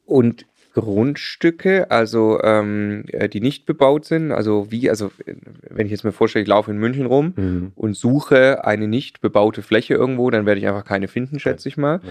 Und 0.05 0.45
Grundstücke, 0.75 1.89
also 1.89 2.41
ähm, 2.43 3.05
äh, 3.07 3.29
die 3.29 3.39
nicht 3.39 3.65
bebaut 3.65 4.05
sind, 4.05 4.33
also 4.33 4.71
wie, 4.71 4.89
also 4.89 5.09
wenn 5.69 5.85
ich 5.85 5.91
jetzt 5.91 6.03
mir 6.03 6.11
vorstelle, 6.11 6.43
ich 6.43 6.49
laufe 6.49 6.69
in 6.69 6.77
München 6.77 7.05
rum 7.05 7.33
mhm. 7.35 7.71
und 7.75 7.95
suche 7.95 8.65
eine 8.65 8.87
nicht 8.87 9.21
bebaute 9.21 9.61
Fläche 9.61 9.93
irgendwo, 9.93 10.29
dann 10.29 10.45
werde 10.45 10.59
ich 10.59 10.67
einfach 10.67 10.83
keine 10.83 11.07
finden, 11.07 11.39
schätze 11.39 11.69
ich 11.69 11.77
mal. 11.77 12.01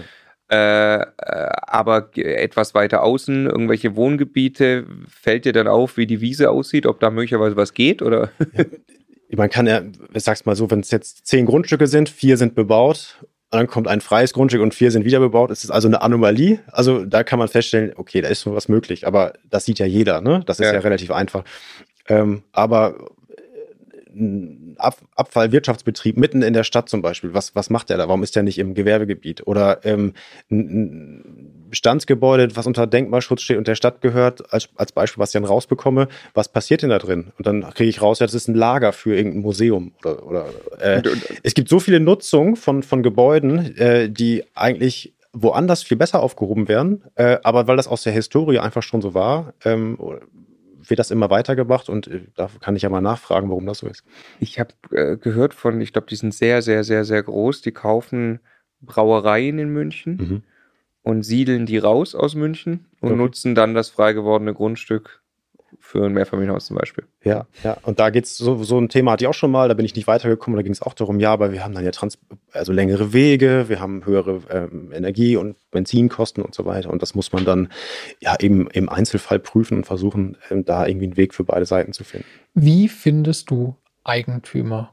Äh, 0.51 0.97
äh, 0.97 1.05
aber 1.17 2.09
etwas 2.15 2.75
weiter 2.75 3.01
außen, 3.01 3.47
irgendwelche 3.47 3.95
Wohngebiete, 3.95 4.85
fällt 5.07 5.45
dir 5.45 5.53
dann 5.53 5.67
auf, 5.67 5.97
wie 5.97 6.05
die 6.05 6.21
Wiese 6.21 6.51
aussieht, 6.51 6.85
ob 6.85 6.99
da 6.99 7.09
möglicherweise 7.09 7.55
was 7.55 7.73
geht 7.73 8.01
oder? 8.01 8.29
Ja, 9.27 9.37
man 9.37 9.49
kann 9.49 9.65
ja, 9.65 9.81
ich 10.13 10.23
sag's 10.23 10.45
mal 10.45 10.55
so, 10.55 10.69
wenn 10.69 10.81
es 10.81 10.91
jetzt 10.91 11.25
zehn 11.25 11.47
Grundstücke 11.47 11.87
sind, 11.87 12.09
vier 12.09 12.37
sind 12.37 12.53
bebaut 12.53 13.17
dann 13.55 13.67
kommt 13.67 13.87
ein 13.87 14.01
freies 14.01 14.33
Grundstück 14.33 14.61
und 14.61 14.73
vier 14.73 14.91
sind 14.91 15.05
wieder 15.05 15.19
bebaut. 15.19 15.51
Es 15.51 15.63
ist 15.63 15.71
also 15.71 15.87
eine 15.87 16.01
Anomalie. 16.01 16.59
Also 16.71 17.05
da 17.05 17.23
kann 17.23 17.39
man 17.39 17.47
feststellen, 17.47 17.93
okay, 17.95 18.21
da 18.21 18.27
ist 18.27 18.41
schon 18.41 18.55
was 18.55 18.67
möglich. 18.67 19.07
Aber 19.07 19.33
das 19.49 19.65
sieht 19.65 19.79
ja 19.79 19.85
jeder, 19.85 20.21
ne? 20.21 20.43
Das 20.45 20.59
ist 20.59 20.65
ja, 20.65 20.73
ja 20.73 20.79
relativ 20.79 21.11
einfach. 21.11 21.43
Ähm, 22.07 22.43
aber 22.51 23.11
ein 24.15 24.75
Ab 24.77 24.97
Abfallwirtschaftsbetrieb 25.15 26.17
mitten 26.17 26.41
in 26.41 26.53
der 26.53 26.63
Stadt 26.63 26.89
zum 26.89 27.01
Beispiel, 27.01 27.33
was, 27.33 27.55
was 27.55 27.69
macht 27.69 27.89
der 27.89 27.97
da? 27.97 28.07
Warum 28.07 28.23
ist 28.23 28.35
der 28.35 28.43
nicht 28.43 28.57
im 28.57 28.73
Gewerbegebiet? 28.73 29.47
Oder 29.47 29.85
ähm, 29.85 30.13
ein, 30.51 31.65
Bestandsgebäude, 31.69 32.55
was 32.55 32.67
unter 32.67 32.87
Denkmalschutz 32.87 33.41
steht 33.41 33.57
und 33.57 33.67
der 33.67 33.75
Stadt 33.75 34.01
gehört, 34.01 34.53
als, 34.53 34.69
als 34.75 34.91
Beispiel, 34.91 35.21
was 35.21 35.29
ich 35.29 35.33
dann 35.33 35.45
rausbekomme, 35.45 36.07
was 36.33 36.47
passiert 36.47 36.81
denn 36.81 36.89
da 36.89 36.99
drin? 36.99 37.33
Und 37.37 37.47
dann 37.47 37.61
kriege 37.73 37.89
ich 37.89 38.01
raus, 38.01 38.19
ja, 38.19 38.25
das 38.25 38.33
ist 38.33 38.47
ein 38.47 38.55
Lager 38.55 38.93
für 38.93 39.15
irgendein 39.15 39.41
Museum. 39.41 39.93
Oder, 40.03 40.25
oder 40.25 40.45
äh, 40.79 41.01
es 41.43 41.53
gibt 41.53 41.69
so 41.69 41.79
viele 41.79 41.99
Nutzungen 41.99 42.55
von, 42.55 42.83
von 42.83 43.03
Gebäuden, 43.03 43.75
äh, 43.77 44.09
die 44.09 44.43
eigentlich 44.53 45.13
woanders 45.33 45.83
viel 45.83 45.97
besser 45.97 46.23
aufgehoben 46.23 46.69
werden, 46.69 47.03
äh, 47.15 47.39
aber 47.43 47.67
weil 47.67 47.75
das 47.75 47.87
aus 47.87 48.03
der 48.03 48.13
Historie 48.13 48.59
einfach 48.59 48.83
schon 48.83 49.01
so 49.01 49.13
war, 49.13 49.53
ähm, 49.65 49.97
wird 50.89 50.99
das 50.99 51.11
immer 51.11 51.29
weitergebracht 51.29 51.89
und 51.89 52.07
äh, 52.07 52.21
da 52.35 52.49
kann 52.59 52.75
ich 52.75 52.83
ja 52.83 52.89
mal 52.89 53.01
nachfragen, 53.01 53.49
warum 53.49 53.65
das 53.65 53.79
so 53.79 53.87
ist. 53.87 54.03
Ich 54.39 54.59
habe 54.59 54.73
äh, 54.91 55.17
gehört 55.17 55.53
von, 55.53 55.81
ich 55.81 55.93
glaube, 55.93 56.07
die 56.07 56.15
sind 56.15 56.33
sehr, 56.33 56.61
sehr, 56.61 56.83
sehr, 56.83 57.05
sehr 57.05 57.23
groß. 57.23 57.61
Die 57.61 57.71
kaufen 57.71 58.39
Brauereien 58.81 59.59
in 59.59 59.69
München. 59.69 60.17
Mhm 60.17 60.43
und 61.05 61.21
siedeln 61.21 61.67
die 61.67 61.77
raus 61.77 62.15
aus 62.15 62.33
München 62.33 62.87
und 62.99 63.11
okay. 63.11 63.21
nutzen 63.21 63.53
dann 63.53 63.75
das 63.75 63.89
frei 63.89 64.13
gewordene 64.13 64.55
Grundstück 64.55 65.21
für 65.85 66.03
ein 66.03 66.13
Mehrfamilienhaus 66.13 66.65
zum 66.65 66.77
Beispiel. 66.77 67.05
Ja, 67.23 67.45
ja. 67.63 67.77
Und 67.83 67.99
da 67.99 68.09
geht 68.09 68.25
es 68.25 68.37
so, 68.37 68.63
so 68.63 68.79
ein 68.79 68.89
Thema 68.89 69.11
hatte 69.11 69.23
ich 69.23 69.27
auch 69.27 69.35
schon 69.35 69.51
mal, 69.51 69.67
da 69.67 69.75
bin 69.75 69.85
ich 69.85 69.95
nicht 69.95 70.07
weitergekommen, 70.07 70.57
da 70.57 70.63
ging 70.63 70.71
es 70.71 70.81
auch 70.81 70.95
darum, 70.95 71.19
ja, 71.19 71.31
aber 71.31 71.51
wir 71.51 71.63
haben 71.63 71.75
dann 71.75 71.85
ja 71.85 71.91
Trans 71.91 72.17
also 72.51 72.73
längere 72.73 73.13
Wege, 73.13 73.65
wir 73.69 73.79
haben 73.79 74.03
höhere 74.03 74.41
ähm, 74.49 74.91
Energie- 74.91 75.37
und 75.37 75.57
Benzinkosten 75.69 76.43
und 76.43 76.55
so 76.55 76.65
weiter. 76.65 76.89
Und 76.89 77.03
das 77.03 77.13
muss 77.13 77.31
man 77.31 77.45
dann 77.45 77.69
ja 78.19 78.35
eben 78.39 78.67
im 78.71 78.89
Einzelfall 78.89 79.37
prüfen 79.37 79.77
und 79.77 79.85
versuchen, 79.85 80.37
ähm, 80.49 80.65
da 80.65 80.87
irgendwie 80.87 81.05
einen 81.05 81.17
Weg 81.17 81.35
für 81.35 81.43
beide 81.43 81.67
Seiten 81.67 81.93
zu 81.93 82.03
finden. 82.03 82.27
Wie 82.55 82.89
findest 82.89 83.51
du 83.51 83.75
Eigentümer? 84.03 84.91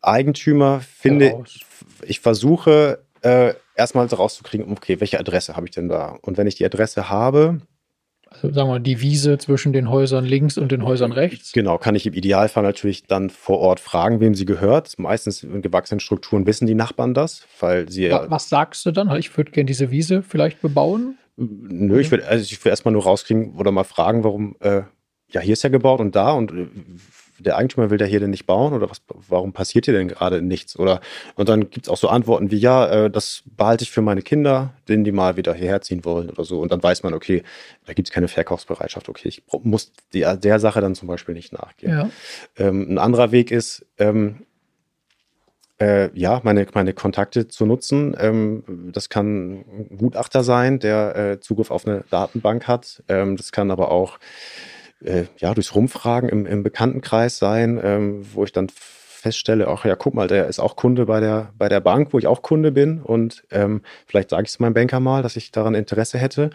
Eigentümer 0.00 0.80
finde 0.80 1.42
ich, 1.44 1.66
ich 2.02 2.20
versuche 2.20 3.00
äh, 3.22 3.54
erstmal 3.74 4.06
rauszukriegen, 4.06 4.70
okay, 4.70 5.00
welche 5.00 5.18
Adresse 5.18 5.56
habe 5.56 5.66
ich 5.66 5.72
denn 5.72 5.88
da? 5.88 6.16
Und 6.22 6.38
wenn 6.38 6.46
ich 6.46 6.54
die 6.54 6.64
Adresse 6.64 7.10
habe, 7.10 7.60
also 8.28 8.48
sagen 8.48 8.68
wir 8.68 8.74
mal, 8.74 8.80
die 8.80 9.00
Wiese 9.00 9.38
zwischen 9.38 9.72
den 9.72 9.88
Häusern 9.88 10.24
links 10.24 10.58
und 10.58 10.72
den 10.72 10.84
Häusern 10.84 11.12
rechts. 11.12 11.52
Genau, 11.52 11.78
kann 11.78 11.94
ich 11.94 12.06
im 12.06 12.14
Idealfall 12.14 12.64
natürlich 12.64 13.04
dann 13.04 13.30
vor 13.30 13.60
Ort 13.60 13.78
fragen, 13.80 14.20
wem 14.20 14.34
sie 14.34 14.44
gehört. 14.44 14.98
Meistens 14.98 15.42
in 15.42 15.62
gewachsenen 15.62 16.00
Strukturen 16.00 16.46
wissen 16.46 16.66
die 16.66 16.74
Nachbarn 16.74 17.14
das, 17.14 17.46
weil 17.60 17.88
sie. 17.88 18.10
Was, 18.10 18.30
was 18.30 18.48
sagst 18.48 18.84
du 18.84 18.90
dann? 18.90 19.14
Ich 19.16 19.36
würde 19.36 19.52
gerne 19.52 19.66
diese 19.66 19.90
Wiese 19.90 20.22
vielleicht 20.22 20.60
bebauen? 20.60 21.16
Nö, 21.36 22.00
ich 22.00 22.10
würde 22.10 22.26
also 22.26 22.42
ich 22.42 22.64
will 22.64 22.70
erstmal 22.70 22.92
nur 22.92 23.04
rauskriegen 23.04 23.54
oder 23.56 23.70
mal 23.70 23.84
fragen, 23.84 24.24
warum, 24.24 24.56
äh, 24.60 24.82
ja, 25.28 25.40
hier 25.40 25.52
ist 25.52 25.62
ja 25.62 25.68
gebaut 25.68 26.00
und 26.00 26.16
da 26.16 26.32
und 26.32 26.50
äh, 26.50 26.66
der 27.38 27.56
Eigentümer 27.56 27.90
will 27.90 27.98
der 27.98 28.06
hier 28.06 28.20
denn 28.20 28.30
nicht 28.30 28.46
bauen 28.46 28.72
oder 28.72 28.90
was, 28.90 29.02
warum 29.28 29.52
passiert 29.52 29.84
hier 29.84 29.94
denn 29.94 30.08
gerade 30.08 30.42
nichts? 30.42 30.78
Oder 30.78 31.00
und 31.34 31.48
dann 31.48 31.70
gibt 31.70 31.86
es 31.86 31.88
auch 31.88 31.96
so 31.96 32.08
Antworten 32.08 32.50
wie, 32.50 32.58
ja, 32.58 32.86
äh, 32.86 33.10
das 33.10 33.42
behalte 33.56 33.84
ich 33.84 33.90
für 33.90 34.02
meine 34.02 34.22
Kinder, 34.22 34.74
denen 34.88 35.04
die 35.04 35.12
mal 35.12 35.36
wieder 35.36 35.54
hierher 35.54 35.80
ziehen 35.80 36.04
wollen 36.04 36.30
oder 36.30 36.44
so. 36.44 36.60
Und 36.60 36.72
dann 36.72 36.82
weiß 36.82 37.02
man, 37.02 37.14
okay, 37.14 37.42
da 37.86 37.92
gibt 37.92 38.08
es 38.08 38.12
keine 38.12 38.28
Verkaufsbereitschaft, 38.28 39.08
okay, 39.08 39.28
ich 39.28 39.42
muss 39.62 39.92
die, 40.12 40.20
der 40.20 40.60
Sache 40.60 40.80
dann 40.80 40.94
zum 40.94 41.08
Beispiel 41.08 41.34
nicht 41.34 41.52
nachgehen. 41.52 41.92
Ja. 41.92 42.10
Ähm, 42.56 42.86
ein 42.90 42.98
anderer 42.98 43.32
Weg 43.32 43.50
ist, 43.50 43.86
ähm, 43.98 44.46
äh, 45.78 46.10
ja, 46.18 46.40
meine, 46.42 46.66
meine 46.72 46.94
Kontakte 46.94 47.48
zu 47.48 47.66
nutzen. 47.66 48.16
Ähm, 48.18 48.90
das 48.92 49.08
kann 49.08 49.52
ein 49.52 49.98
Gutachter 49.98 50.42
sein, 50.42 50.78
der 50.78 51.16
äh, 51.16 51.40
Zugriff 51.40 51.70
auf 51.70 51.86
eine 51.86 52.04
Datenbank 52.10 52.66
hat. 52.66 53.02
Ähm, 53.08 53.36
das 53.36 53.52
kann 53.52 53.70
aber 53.70 53.90
auch 53.90 54.18
äh, 55.04 55.24
ja, 55.38 55.54
durchs 55.54 55.74
Rumfragen 55.74 56.28
im, 56.28 56.46
im 56.46 56.62
Bekanntenkreis 56.62 57.38
sein, 57.38 57.80
ähm, 57.82 58.26
wo 58.32 58.44
ich 58.44 58.52
dann 58.52 58.68
feststelle, 59.26 59.66
ach 59.68 59.84
ja, 59.84 59.96
guck 59.96 60.14
mal, 60.14 60.28
der 60.28 60.46
ist 60.46 60.60
auch 60.60 60.76
Kunde 60.76 61.06
bei 61.06 61.20
der, 61.20 61.52
bei 61.58 61.68
der 61.68 61.80
Bank, 61.80 62.12
wo 62.12 62.18
ich 62.18 62.26
auch 62.26 62.42
Kunde 62.42 62.70
bin. 62.70 63.00
Und 63.02 63.42
ähm, 63.50 63.82
vielleicht 64.06 64.30
sage 64.30 64.44
ich 64.44 64.50
es 64.50 64.60
meinem 64.60 64.74
Banker 64.74 65.00
mal, 65.00 65.22
dass 65.22 65.36
ich 65.36 65.50
daran 65.50 65.74
Interesse 65.74 66.18
hätte. 66.18 66.50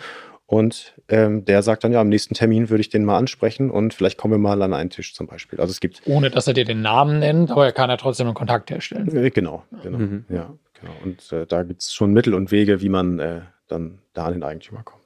Und 0.46 0.94
ähm, 1.08 1.46
der 1.46 1.64
sagt 1.64 1.84
dann, 1.84 1.94
ja, 1.94 2.02
am 2.02 2.10
nächsten 2.10 2.34
Termin 2.34 2.70
würde 2.70 2.82
ich 2.82 2.90
den 2.90 3.06
mal 3.06 3.18
ansprechen 3.18 3.72
und 3.72 3.94
vielleicht 3.94 4.18
kommen 4.18 4.34
wir 4.34 4.38
mal 4.38 4.62
an 4.62 4.74
einen 4.74 4.90
Tisch 4.90 5.16
zum 5.16 5.26
Beispiel. 5.26 5.62
Also 5.62 5.72
es 5.72 5.80
gibt. 5.80 6.02
Ohne 6.06 6.30
dass 6.30 6.46
er 6.46 6.54
dir 6.54 6.66
den 6.66 6.82
Namen 6.82 7.20
nennt, 7.20 7.52
aber 7.52 7.66
er 7.66 7.72
kann 7.72 7.90
ja 7.90 7.96
trotzdem 7.96 8.28
einen 8.28 8.34
Kontakt 8.34 8.70
herstellen. 8.70 9.16
Äh, 9.16 9.30
genau, 9.30 9.64
genau. 9.82 9.98
Mhm. 9.98 10.26
Ja, 10.28 10.54
genau. 10.80 10.94
Und 11.06 11.32
äh, 11.32 11.46
da 11.46 11.64
gibt 11.64 11.82
es 11.82 11.94
schon 11.94 12.12
Mittel 12.12 12.34
und 12.34 12.52
Wege, 12.52 12.82
wie 12.82 12.90
man 12.90 13.20
äh, 13.20 13.42
dann 13.70 14.00
da 14.14 14.26
an 14.26 14.34
den 14.34 14.44
Eigentümer 14.44 14.84
kommt. 14.84 15.01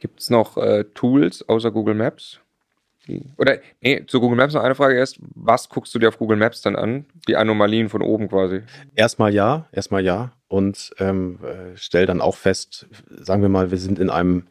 Gibt 0.00 0.20
es 0.20 0.30
noch 0.30 0.56
äh, 0.56 0.84
Tools 0.94 1.48
außer 1.48 1.70
Google 1.70 1.94
Maps? 1.94 2.40
Die, 3.06 3.24
oder, 3.38 3.58
nee, 3.80 4.04
zu 4.06 4.20
Google 4.20 4.36
Maps 4.36 4.54
noch 4.54 4.62
eine 4.62 4.74
Frage 4.74 4.96
erst. 4.96 5.18
Was 5.20 5.68
guckst 5.68 5.94
du 5.94 5.98
dir 5.98 6.08
auf 6.08 6.18
Google 6.18 6.36
Maps 6.36 6.60
dann 6.60 6.76
an? 6.76 7.06
Die 7.26 7.36
Anomalien 7.36 7.88
von 7.88 8.02
oben 8.02 8.28
quasi? 8.28 8.62
Erstmal 8.94 9.32
ja, 9.32 9.66
erstmal 9.72 10.04
ja 10.04 10.32
und 10.46 10.92
ähm, 10.98 11.38
äh, 11.42 11.76
stell 11.76 12.06
dann 12.06 12.20
auch 12.20 12.36
fest, 12.36 12.86
sagen 13.10 13.42
wir 13.42 13.48
mal, 13.48 13.70
wir 13.70 13.78
sind 13.78 13.98
in 13.98 14.10
einem, 14.10 14.46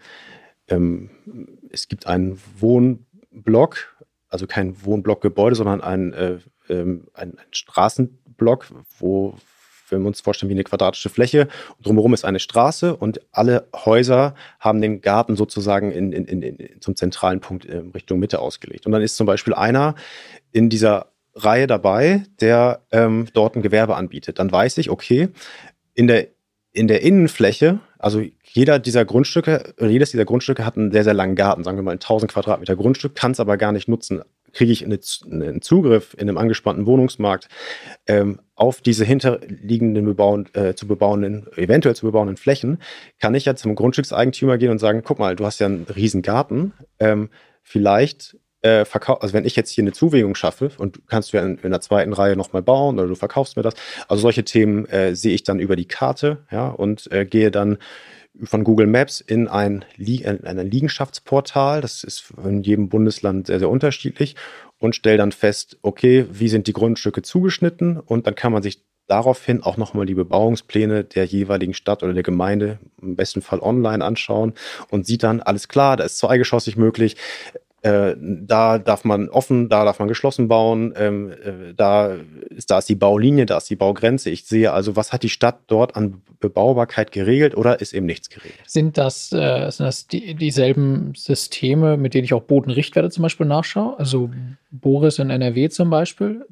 ähm, 0.68 1.10
es 1.70 1.88
gibt 1.88 2.08
einen 2.08 2.40
Wohnblock, 2.60 3.96
also 4.30 4.48
kein 4.48 4.84
Wohnblockgebäude, 4.84 5.56
sondern 5.56 5.82
ein, 5.82 6.14
äh, 6.14 6.40
ähm, 6.70 7.08
ein, 7.14 7.38
ein 7.38 7.54
Straßenblock, 7.54 8.66
wo 8.98 9.36
wenn 9.90 10.02
wir 10.02 10.08
uns 10.08 10.22
vorstellen 10.22 10.50
wie 10.50 10.56
eine 10.56 10.64
quadratische 10.64 11.10
Fläche, 11.10 11.48
drumherum 11.82 12.14
ist 12.14 12.26
eine 12.26 12.40
Straße 12.40 12.96
und 12.96 13.22
alle 13.32 13.68
Häuser 13.74 14.36
haben 14.60 14.82
den 14.82 15.02
Garten 15.02 15.36
sozusagen 15.36 15.92
in, 15.92 16.12
in, 16.12 16.26
in, 16.26 16.82
zum 16.82 16.96
zentralen 16.96 17.40
Punkt 17.40 17.66
in 17.66 17.92
Richtung 17.92 18.20
Mitte 18.20 18.40
ausgelegt. 18.40 18.86
Und 18.86 18.92
dann 18.92 19.02
ist 19.02 19.18
zum 19.18 19.28
Beispiel 19.28 19.54
einer 19.54 19.96
in 20.52 20.70
dieser 20.70 21.08
Reihe 21.36 21.68
dabei, 21.68 22.24
der 22.42 22.82
ähm, 22.92 23.28
dort 23.34 23.56
ein 23.56 23.62
Gewerbe 23.62 23.96
anbietet. 23.96 24.40
Dann 24.40 24.52
weiß 24.52 24.78
ich, 24.80 24.90
okay, 24.90 25.30
in 25.94 26.08
der, 26.08 26.28
in 26.74 26.88
der 26.88 27.02
Innenfläche, 27.02 27.80
also 28.00 28.24
jeder 28.44 28.80
dieser 28.80 29.06
Grundstücke, 29.06 29.74
jedes 29.80 30.12
dieser 30.12 30.26
Grundstücke 30.26 30.66
hat 30.66 30.78
einen 30.78 30.92
sehr, 30.92 31.04
sehr 31.04 31.14
langen 31.14 31.36
Garten, 31.36 31.64
sagen 31.64 31.78
wir 31.78 31.84
mal 31.84 31.92
ein 31.92 32.00
1000 32.00 32.32
Quadratmeter 32.32 32.76
Grundstück, 32.76 33.16
kann 33.16 33.32
es 33.32 33.40
aber 33.40 33.58
gar 33.58 33.72
nicht 33.72 33.88
nutzen. 33.88 34.22
Kriege 34.58 34.72
ich 34.72 34.84
eine, 34.84 35.00
einen 35.32 35.62
Zugriff 35.62 36.16
in 36.16 36.28
einem 36.28 36.40
angespannten 36.40 36.88
Wohnungsmarkt 36.88 37.48
ähm, 38.08 38.40
auf 38.56 38.82
diese 38.82 39.06
hinterliegenden 39.06 40.04
bebauen, 40.04 40.50
äh, 40.54 40.74
zu 40.74 40.88
bebauenden, 40.88 41.46
eventuell 41.56 41.96
zu 41.96 42.08
bebauenden 42.08 42.38
Flächen, 42.38 42.80
kann 43.20 43.36
ich 43.36 43.46
ja 43.46 43.56
zum 43.56 43.76
Grundstückseigentümer 43.76 44.58
gehen 44.58 44.72
und 44.72 44.80
sagen, 44.80 45.04
guck 45.04 45.20
mal, 45.20 45.36
du 45.36 45.46
hast 45.46 45.60
ja 45.60 45.68
einen 45.68 45.84
riesen 45.84 46.24
Garten, 46.24 46.74
ähm, 47.00 47.30
vielleicht 47.62 48.36
äh, 48.64 48.84
verkauf, 48.84 49.22
also 49.22 49.36
wenn 49.36 49.46
ich 49.46 49.56
jetzt 49.56 49.70
hier 49.70 49.84
eine 49.84 49.92
Zuwägung 49.92 50.34
schaffe 50.34 50.72
und 50.80 51.08
kannst 51.08 51.32
du 51.32 51.38
ja 51.38 51.46
in, 51.46 51.60
in 51.60 51.70
der 51.70 51.82
zweiten 51.82 52.14
Reihe 52.14 52.36
nochmal 52.36 52.64
bauen 52.64 52.98
oder 52.98 53.08
du 53.08 53.14
verkaufst 53.14 53.58
mir 53.58 53.64
das. 53.64 53.76
Also 54.08 54.22
solche 54.24 54.44
Themen 54.44 54.86
äh, 54.88 55.16
sehe 55.16 55.36
ich 55.36 55.44
dann 55.44 55.60
über 55.60 55.76
die 55.76 55.88
Karte, 55.88 56.40
ja, 56.52 56.70
und 56.70 57.12
äh, 57.12 57.26
gehe 57.26 57.52
dann 57.52 57.78
von 58.44 58.64
Google 58.64 58.88
Maps 58.88 59.22
in 59.22 59.48
ein, 59.48 59.86
in 59.98 60.46
ein 60.46 60.72
Liegenschaftsportal. 60.72 61.82
Das 61.82 62.04
ist 62.04 62.34
in 62.44 62.64
jedem 62.64 62.90
Bundesland 62.90 63.48
sehr, 63.48 63.60
sehr 63.60 63.70
unterschiedlich 63.70 64.36
und 64.80 64.96
stelle 64.96 65.18
dann 65.18 65.32
fest, 65.32 65.78
okay, 65.82 66.26
wie 66.32 66.50
sind 66.50 66.68
die 66.68 66.74
Grundstücke 66.74 67.22
zugeschnitten 67.22 68.00
und 68.00 68.28
dann 68.28 68.36
kann 68.36 68.52
man 68.52 68.64
sich 68.64 68.84
daraufhin 69.08 69.64
auch 69.64 69.78
nochmal 69.78 70.06
die 70.06 70.14
Bebauungspläne 70.14 71.06
der 71.06 71.26
jeweiligen 71.26 71.74
Stadt 71.74 72.04
oder 72.04 72.14
der 72.14 72.24
Gemeinde 72.24 72.80
im 73.02 73.16
besten 73.16 73.42
Fall 73.42 73.60
online 73.60 74.04
anschauen 74.04 74.54
und 74.90 75.06
sieht 75.06 75.24
dann, 75.24 75.42
alles 75.42 75.70
klar, 75.70 75.98
da 75.98 76.04
ist 76.04 76.18
zweigeschossig 76.18 76.76
möglich, 76.76 77.16
äh, 77.88 78.16
da 78.20 78.80
darf 78.80 79.06
man 79.06 79.30
offen, 79.30 79.70
da 79.70 79.86
darf 79.86 80.00
man 80.00 80.08
geschlossen 80.08 80.48
bauen, 80.48 80.94
ähm, 80.98 81.32
äh, 81.32 81.74
da, 81.76 82.16
ist, 82.50 82.70
da 82.70 82.80
ist 82.80 82.90
die 82.90 82.96
Baulinie, 82.96 83.46
da 83.46 83.58
ist 83.58 83.70
die 83.70 83.76
Baugrenze. 83.76 84.30
Ich 84.30 84.46
sehe 84.46 84.74
also, 84.74 84.96
was 84.96 85.14
hat 85.14 85.24
die 85.24 85.30
Stadt 85.30 85.60
dort 85.68 85.96
an 85.96 86.22
Bebaubarkeit 86.40 87.12
geregelt 87.12 87.56
oder 87.56 87.80
ist 87.80 87.94
eben 87.94 88.06
nichts 88.06 88.30
geregelt? 88.30 88.60
Sind 88.66 88.98
das, 88.98 89.32
äh, 89.32 89.70
sind 89.72 89.86
das 89.86 90.08
die, 90.08 90.36
dieselben 90.36 91.14
Systeme, 91.16 91.96
mit 91.96 92.14
denen 92.14 92.26
ich 92.26 92.34
auch 92.34 92.44
Bodenrichtwerte 92.44 93.10
zum 93.10 93.24
Beispiel 93.24 93.46
nachschaue? 93.46 93.98
Also 93.98 94.30
Boris 94.72 95.20
in 95.20 95.30
NRW 95.30 95.70
zum 95.70 95.90
Beispiel? 95.90 96.46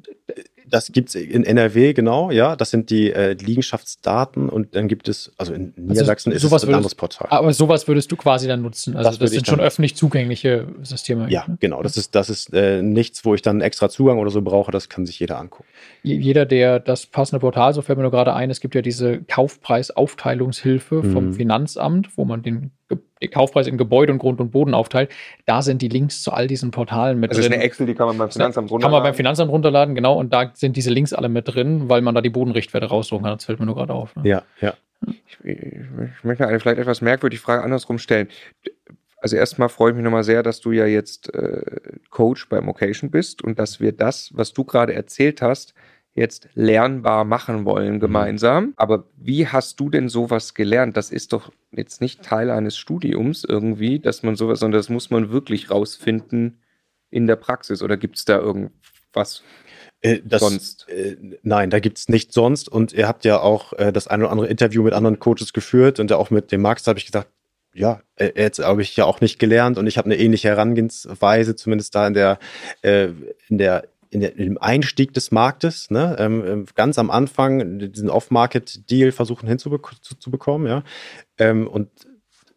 Das 0.68 0.92
gibt 0.92 1.10
es 1.10 1.14
in 1.14 1.44
NRW, 1.44 1.92
genau, 1.92 2.30
ja. 2.30 2.56
Das 2.56 2.70
sind 2.70 2.90
die 2.90 3.12
äh, 3.12 3.32
Liegenschaftsdaten 3.34 4.48
und 4.48 4.74
dann 4.74 4.88
gibt 4.88 5.08
es, 5.08 5.32
also 5.36 5.54
in 5.54 5.72
also 5.76 5.80
Niedersachsen 5.80 6.32
also, 6.32 6.46
ist 6.48 6.52
es 6.52 6.68
ein 6.68 6.74
anderes 6.74 6.94
Portal. 6.94 7.28
Aber 7.30 7.52
sowas 7.52 7.86
würdest 7.88 8.10
du 8.10 8.16
quasi 8.16 8.48
dann 8.48 8.62
nutzen. 8.62 8.96
Also 8.96 9.10
das, 9.10 9.18
das 9.18 9.30
sind 9.30 9.46
schon 9.46 9.60
öffentlich 9.60 9.96
zugängliche 9.96 10.66
Systeme. 10.82 11.30
Ja, 11.30 11.44
ne? 11.46 11.56
genau. 11.60 11.82
Das 11.82 11.96
ist, 11.96 12.14
das 12.14 12.30
ist 12.30 12.52
äh, 12.52 12.82
nichts, 12.82 13.24
wo 13.24 13.34
ich 13.34 13.42
dann 13.42 13.60
extra 13.60 13.88
Zugang 13.88 14.18
oder 14.18 14.30
so 14.30 14.42
brauche, 14.42 14.72
das 14.72 14.88
kann 14.88 15.06
sich 15.06 15.20
jeder 15.20 15.38
angucken. 15.38 15.68
Jeder, 16.02 16.46
der 16.46 16.80
das 16.80 17.06
passende 17.06 17.40
Portal, 17.40 17.74
so 17.74 17.82
fällt 17.82 17.98
mir 17.98 18.02
nur 18.02 18.12
gerade 18.12 18.34
ein, 18.34 18.50
es 18.50 18.60
gibt 18.60 18.74
ja 18.74 18.82
diese 18.82 19.22
Kaufpreisaufteilungshilfe 19.22 21.02
vom 21.02 21.26
mhm. 21.26 21.34
Finanzamt, 21.34 22.16
wo 22.16 22.24
man 22.24 22.42
den 22.42 22.72
den 22.90 23.30
Kaufpreis 23.30 23.66
in 23.66 23.78
Gebäude 23.78 24.12
und 24.12 24.18
Grund 24.18 24.40
und 24.40 24.50
Boden 24.50 24.74
aufteilt. 24.74 25.10
Da 25.46 25.62
sind 25.62 25.82
die 25.82 25.88
Links 25.88 26.22
zu 26.22 26.32
all 26.32 26.46
diesen 26.46 26.70
Portalen 26.70 27.18
mit 27.18 27.30
das 27.30 27.38
drin. 27.38 27.44
Das 27.44 27.50
ist 27.50 27.54
eine 27.54 27.64
Excel, 27.64 27.86
die 27.86 27.94
kann 27.94 28.06
man 28.06 28.18
beim 28.18 28.30
Finanzamt 28.30 28.70
runterladen. 28.70 28.92
Kann 28.92 29.02
man 29.02 29.10
beim 29.10 29.14
Finanzamt 29.14 29.50
runterladen, 29.50 29.94
genau. 29.94 30.18
Und 30.18 30.32
da 30.32 30.50
sind 30.54 30.76
diese 30.76 30.90
Links 30.90 31.12
alle 31.12 31.28
mit 31.28 31.52
drin, 31.52 31.88
weil 31.88 32.02
man 32.02 32.14
da 32.14 32.20
die 32.20 32.30
Bodenrichtwerte 32.30 32.86
raussuchen 32.86 33.24
kann. 33.24 33.36
Das 33.36 33.44
fällt 33.44 33.58
mir 33.58 33.66
nur 33.66 33.74
gerade 33.74 33.92
auf. 33.92 34.14
Ne? 34.16 34.28
Ja, 34.28 34.42
ja. 34.60 34.74
Ich, 35.06 35.44
ich, 35.44 36.24
möchte 36.24 36.46
eine 36.46 36.58
vielleicht 36.60 36.78
etwas 36.78 37.00
merkwürdige 37.00 37.40
Frage 37.40 37.62
andersrum 37.62 37.98
stellen. 37.98 38.28
Also 39.18 39.36
erstmal 39.36 39.68
freue 39.68 39.90
ich 39.90 39.96
mich 39.96 40.04
nochmal 40.04 40.24
sehr, 40.24 40.42
dass 40.42 40.60
du 40.60 40.72
ja 40.72 40.86
jetzt 40.86 41.34
äh, 41.34 41.62
Coach 42.10 42.48
beim 42.48 42.68
Occasion 42.68 43.10
bist 43.10 43.42
und 43.42 43.58
dass 43.58 43.80
wir 43.80 43.92
das, 43.92 44.30
was 44.34 44.52
du 44.52 44.64
gerade 44.64 44.94
erzählt 44.94 45.42
hast, 45.42 45.74
jetzt 46.16 46.48
lernbar 46.54 47.24
machen 47.24 47.64
wollen 47.64 47.94
mhm. 47.94 48.00
gemeinsam. 48.00 48.72
Aber 48.76 49.04
wie 49.16 49.46
hast 49.46 49.78
du 49.78 49.90
denn 49.90 50.08
sowas 50.08 50.54
gelernt? 50.54 50.96
Das 50.96 51.10
ist 51.10 51.32
doch 51.32 51.52
jetzt 51.70 52.00
nicht 52.00 52.22
Teil 52.22 52.50
eines 52.50 52.76
Studiums 52.76 53.44
irgendwie, 53.44 54.00
dass 54.00 54.22
man 54.22 54.34
sowas, 54.34 54.60
sondern 54.60 54.78
das 54.78 54.88
muss 54.88 55.10
man 55.10 55.30
wirklich 55.30 55.70
rausfinden 55.70 56.58
in 57.10 57.26
der 57.26 57.36
Praxis. 57.36 57.82
Oder 57.82 57.96
gibt 57.96 58.16
es 58.16 58.24
da 58.24 58.38
irgendwas? 58.38 59.42
Äh, 60.00 60.20
das, 60.24 60.40
sonst? 60.40 60.88
Äh, 60.88 61.16
nein, 61.42 61.70
da 61.70 61.78
gibt 61.78 61.98
es 61.98 62.08
nichts 62.08 62.34
sonst. 62.34 62.68
Und 62.68 62.92
ihr 62.92 63.06
habt 63.06 63.24
ja 63.24 63.40
auch 63.40 63.74
äh, 63.74 63.92
das 63.92 64.08
eine 64.08 64.24
oder 64.24 64.32
andere 64.32 64.48
Interview 64.48 64.82
mit 64.82 64.94
anderen 64.94 65.18
Coaches 65.18 65.52
geführt 65.52 66.00
und 66.00 66.10
ja 66.10 66.16
auch 66.16 66.30
mit 66.30 66.50
dem 66.50 66.62
Max 66.62 66.86
habe 66.86 66.98
ich 66.98 67.06
gesagt, 67.06 67.28
ja, 67.74 68.00
äh, 68.16 68.32
jetzt 68.34 68.58
habe 68.58 68.80
ich 68.80 68.96
ja 68.96 69.04
auch 69.04 69.20
nicht 69.20 69.38
gelernt 69.38 69.76
und 69.76 69.86
ich 69.86 69.98
habe 69.98 70.06
eine 70.06 70.16
ähnliche 70.16 70.48
Herangehensweise, 70.48 71.56
zumindest 71.56 71.94
da 71.94 72.06
in 72.06 72.14
der, 72.14 72.38
äh, 72.80 73.08
in 73.48 73.58
der 73.58 73.84
in, 74.16 74.20
der, 74.20 74.30
dem 74.30 74.56
Einstieg 74.58 75.12
des 75.12 75.30
Marktes, 75.30 75.90
ne, 75.90 76.16
ähm, 76.18 76.42
ähm, 76.46 76.66
ganz 76.74 76.98
am 76.98 77.10
Anfang 77.10 77.78
diesen 77.78 78.08
Off-Market-Deal 78.08 79.12
versuchen 79.12 79.46
hinzubekommen, 79.46 80.66
ja. 80.66 80.82
Ähm, 81.36 81.68
und 81.68 81.90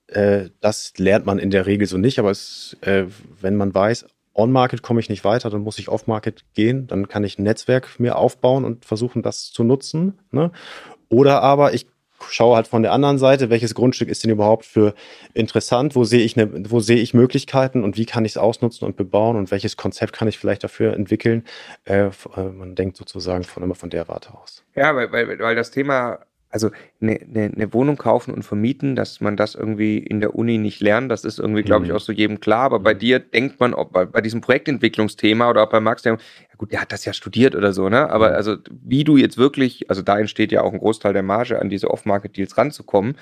äh, 0.08 0.50
das 0.62 0.94
lernt 0.98 1.26
man 1.26 1.38
in 1.38 1.52
der 1.52 1.66
Regel 1.66 1.86
so 1.86 1.98
nicht, 1.98 2.18
aber 2.18 2.32
es, 2.32 2.78
äh, 2.80 3.06
wenn 3.42 3.58
man 3.58 3.76
weiß, 3.76 4.06
On-Market 4.34 4.82
komme 4.82 5.02
ich 5.02 5.10
nicht 5.10 5.26
weiter, 5.26 5.50
dann 5.50 5.62
muss 5.62 5.80
ich 5.80 5.90
Off-Market 5.90 6.46
gehen, 6.54 6.88
dann 6.88 7.10
kann 7.10 7.26
ich 7.26 7.38
ein 7.38 7.44
Netzwerk 7.44 8.00
mir 8.00 8.16
aufbauen 8.16 8.64
und 8.64 8.86
versuchen, 8.86 9.22
das 9.22 9.52
zu 9.52 9.66
nutzen. 9.66 10.20
Ne? 10.32 10.52
Oder 11.10 11.42
aber 11.42 11.74
ich 11.74 11.88
schaue 12.30 12.56
halt 12.56 12.68
von 12.68 12.82
der 12.82 12.92
anderen 12.92 13.18
Seite, 13.18 13.50
welches 13.50 13.76
Grundstück 13.76 14.10
ist 14.10 14.24
denn 14.24 14.32
überhaupt 14.32 14.66
für 14.66 14.94
interessant, 15.34 15.96
wo 15.96 16.04
sehe 16.04 16.22
ich, 16.22 16.36
ne, 16.36 16.50
wo 16.70 16.80
sehe 16.80 16.98
ich 16.98 17.14
Möglichkeiten 17.14 17.84
und 17.84 17.98
wie 17.98 18.06
kann 18.06 18.26
ich 18.26 18.34
es 18.34 18.38
ausnutzen 18.38 18.86
und 18.86 18.96
bebauen 18.96 19.36
und 19.36 19.52
welches 19.52 19.78
Konzept 19.78 20.14
kann 20.14 20.28
ich 20.28 20.38
vielleicht 20.38 20.64
dafür 20.64 20.94
entwickeln. 20.94 21.44
Äh, 21.86 22.08
äh, 22.08 22.12
man 22.54 22.76
denkt 22.76 22.98
sozusagen 22.98 23.44
von 23.44 23.64
immer 23.64 23.76
von 23.76 23.90
der 23.90 24.08
Warte 24.08 24.34
aus. 24.34 24.64
Ja, 24.76 24.96
weil, 24.96 25.12
weil, 25.12 25.40
weil 25.40 25.56
das 25.56 25.72
Thema 25.72 26.20
also 26.50 26.72
eine, 27.02 27.20
eine, 27.20 27.52
eine 27.56 27.74
Wohnung 27.74 27.98
kaufen 27.98 28.34
und 28.34 28.44
vermieten, 28.44 28.96
dass 28.96 29.22
man 29.22 29.38
das 29.38 29.56
irgendwie 29.56 30.00
in 30.00 30.20
der 30.20 30.36
Uni 30.36 30.58
nicht 30.58 30.82
lernt, 30.82 31.12
das 31.12 31.24
ist 31.24 31.40
irgendwie, 31.40 31.64
glaube 31.64 31.86
ich, 31.86 31.92
mhm. 31.92 31.98
auch 31.98 32.02
so 32.02 32.12
jedem 32.12 32.40
klar. 32.40 32.64
Aber 32.64 32.80
bei 32.80 32.94
mhm. 32.94 33.00
dir 33.00 33.20
denkt 33.20 33.60
man, 33.60 33.74
ob 33.74 33.94
bei, 33.94 34.06
bei 34.06 34.22
diesem 34.22 34.42
Projektentwicklungsthema 34.42 35.50
oder 35.50 35.64
auch 35.64 35.70
bei 35.70 35.80
Max, 35.80 36.02
der, 36.02 36.14
ja 36.14 36.56
gut, 36.58 36.72
der 36.72 36.82
hat 36.82 36.92
das 36.92 37.06
ja 37.06 37.14
studiert 37.14 37.56
oder 37.56 37.72
so, 37.74 37.90
ne? 37.90 38.10
Aber 38.10 38.30
mhm. 38.30 38.36
also 38.36 38.58
wie 38.70 39.04
du 39.04 39.18
jetzt 39.18 39.38
wirklich, 39.38 39.90
also 39.90 40.02
da 40.02 40.20
entsteht 40.20 40.52
ja 40.52 40.62
auch 40.62 40.74
ein 40.74 40.80
Großteil 40.80 41.14
der 41.14 41.24
Marge, 41.24 41.60
an 41.60 41.70
diese 41.70 41.90
Off-Market-Deals 41.92 42.58
ranzukommen 42.58 43.16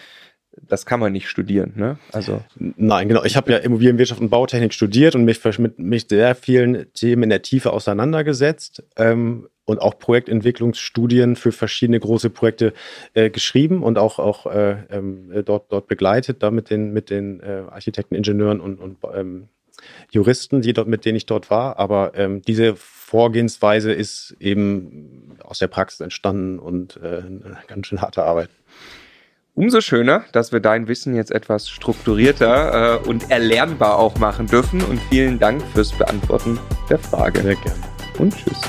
das 0.62 0.86
kann 0.86 1.00
man 1.00 1.12
nicht 1.12 1.30
studieren, 1.30 1.74
ne? 1.76 1.98
Also 2.12 2.44
nein, 2.56 3.08
genau. 3.08 3.24
Ich 3.24 3.36
habe 3.36 3.52
ja 3.52 3.58
Immobilienwirtschaft 3.58 4.22
und 4.22 4.30
Bautechnik 4.30 4.74
studiert 4.74 5.16
und 5.16 5.26
mich 5.26 5.44
mit 5.60 5.80
mich 5.80 6.08
sehr 6.10 6.36
vielen 6.36 6.92
Themen 6.94 7.24
in 7.24 7.30
der 7.30 7.42
Tiefe 7.42 7.72
auseinandergesetzt 7.72 8.84
ähm, 8.96 9.48
und 9.66 9.82
auch 9.82 10.00
Projektentwicklungsstudien 10.00 11.36
für 11.36 11.52
verschiedene 11.52 12.00
große 12.00 12.30
Projekte 12.30 12.74
äh, 13.14 13.30
geschrieben 13.30 13.84
und 13.84 13.98
auch 13.98 14.20
auch 14.20 14.46
äh, 14.48 14.72
äh, 14.90 15.44
dort 15.44 15.72
dort 15.72 15.88
begleitet, 15.88 16.44
da 16.44 16.52
mit 16.52 16.70
den 16.70 16.92
mit 16.94 17.10
den 17.10 17.40
äh, 17.42 17.64
Architekten, 17.70 18.16
Ingenieuren 18.16 18.60
und, 18.60 18.80
und 18.80 18.98
ähm, 19.14 19.50
Juristen, 20.12 20.62
die 20.62 20.74
dort 20.74 20.88
mit 20.88 21.06
denen 21.06 21.18
ich 21.18 21.26
dort 21.26 21.50
war. 21.50 21.80
Aber 21.80 22.14
ähm, 22.16 22.42
diese 22.42 22.76
Vorgehensweise 22.76 23.94
ist 23.94 24.36
eben 24.40 25.38
aus 25.44 25.60
der 25.60 25.68
Praxis 25.68 26.02
entstanden 26.02 26.60
und 26.60 26.98
äh, 26.98 27.20
eine 27.20 27.58
ganz 27.68 27.88
schön 27.88 28.02
harte 28.02 28.24
Arbeit. 28.24 28.50
Umso 29.58 29.82
schöner, 29.82 30.24
dass 30.34 30.52
wir 30.52 30.60
dein 30.60 30.88
Wissen 30.88 31.16
jetzt 31.16 31.32
etwas 31.32 31.68
strukturierter 31.68 33.02
äh, 33.04 33.08
und 33.08 33.32
erlernbar 33.32 33.98
auch 33.98 34.16
machen 34.20 34.46
dürfen. 34.46 34.84
Und 34.84 35.02
vielen 35.10 35.40
Dank 35.40 35.64
fürs 35.74 35.92
Beantworten 35.94 36.60
der 36.92 37.00
Frage. 37.00 37.42
Sehr 37.42 37.56
gerne. 37.56 37.82
Und 38.20 38.36
tschüss. 38.36 38.62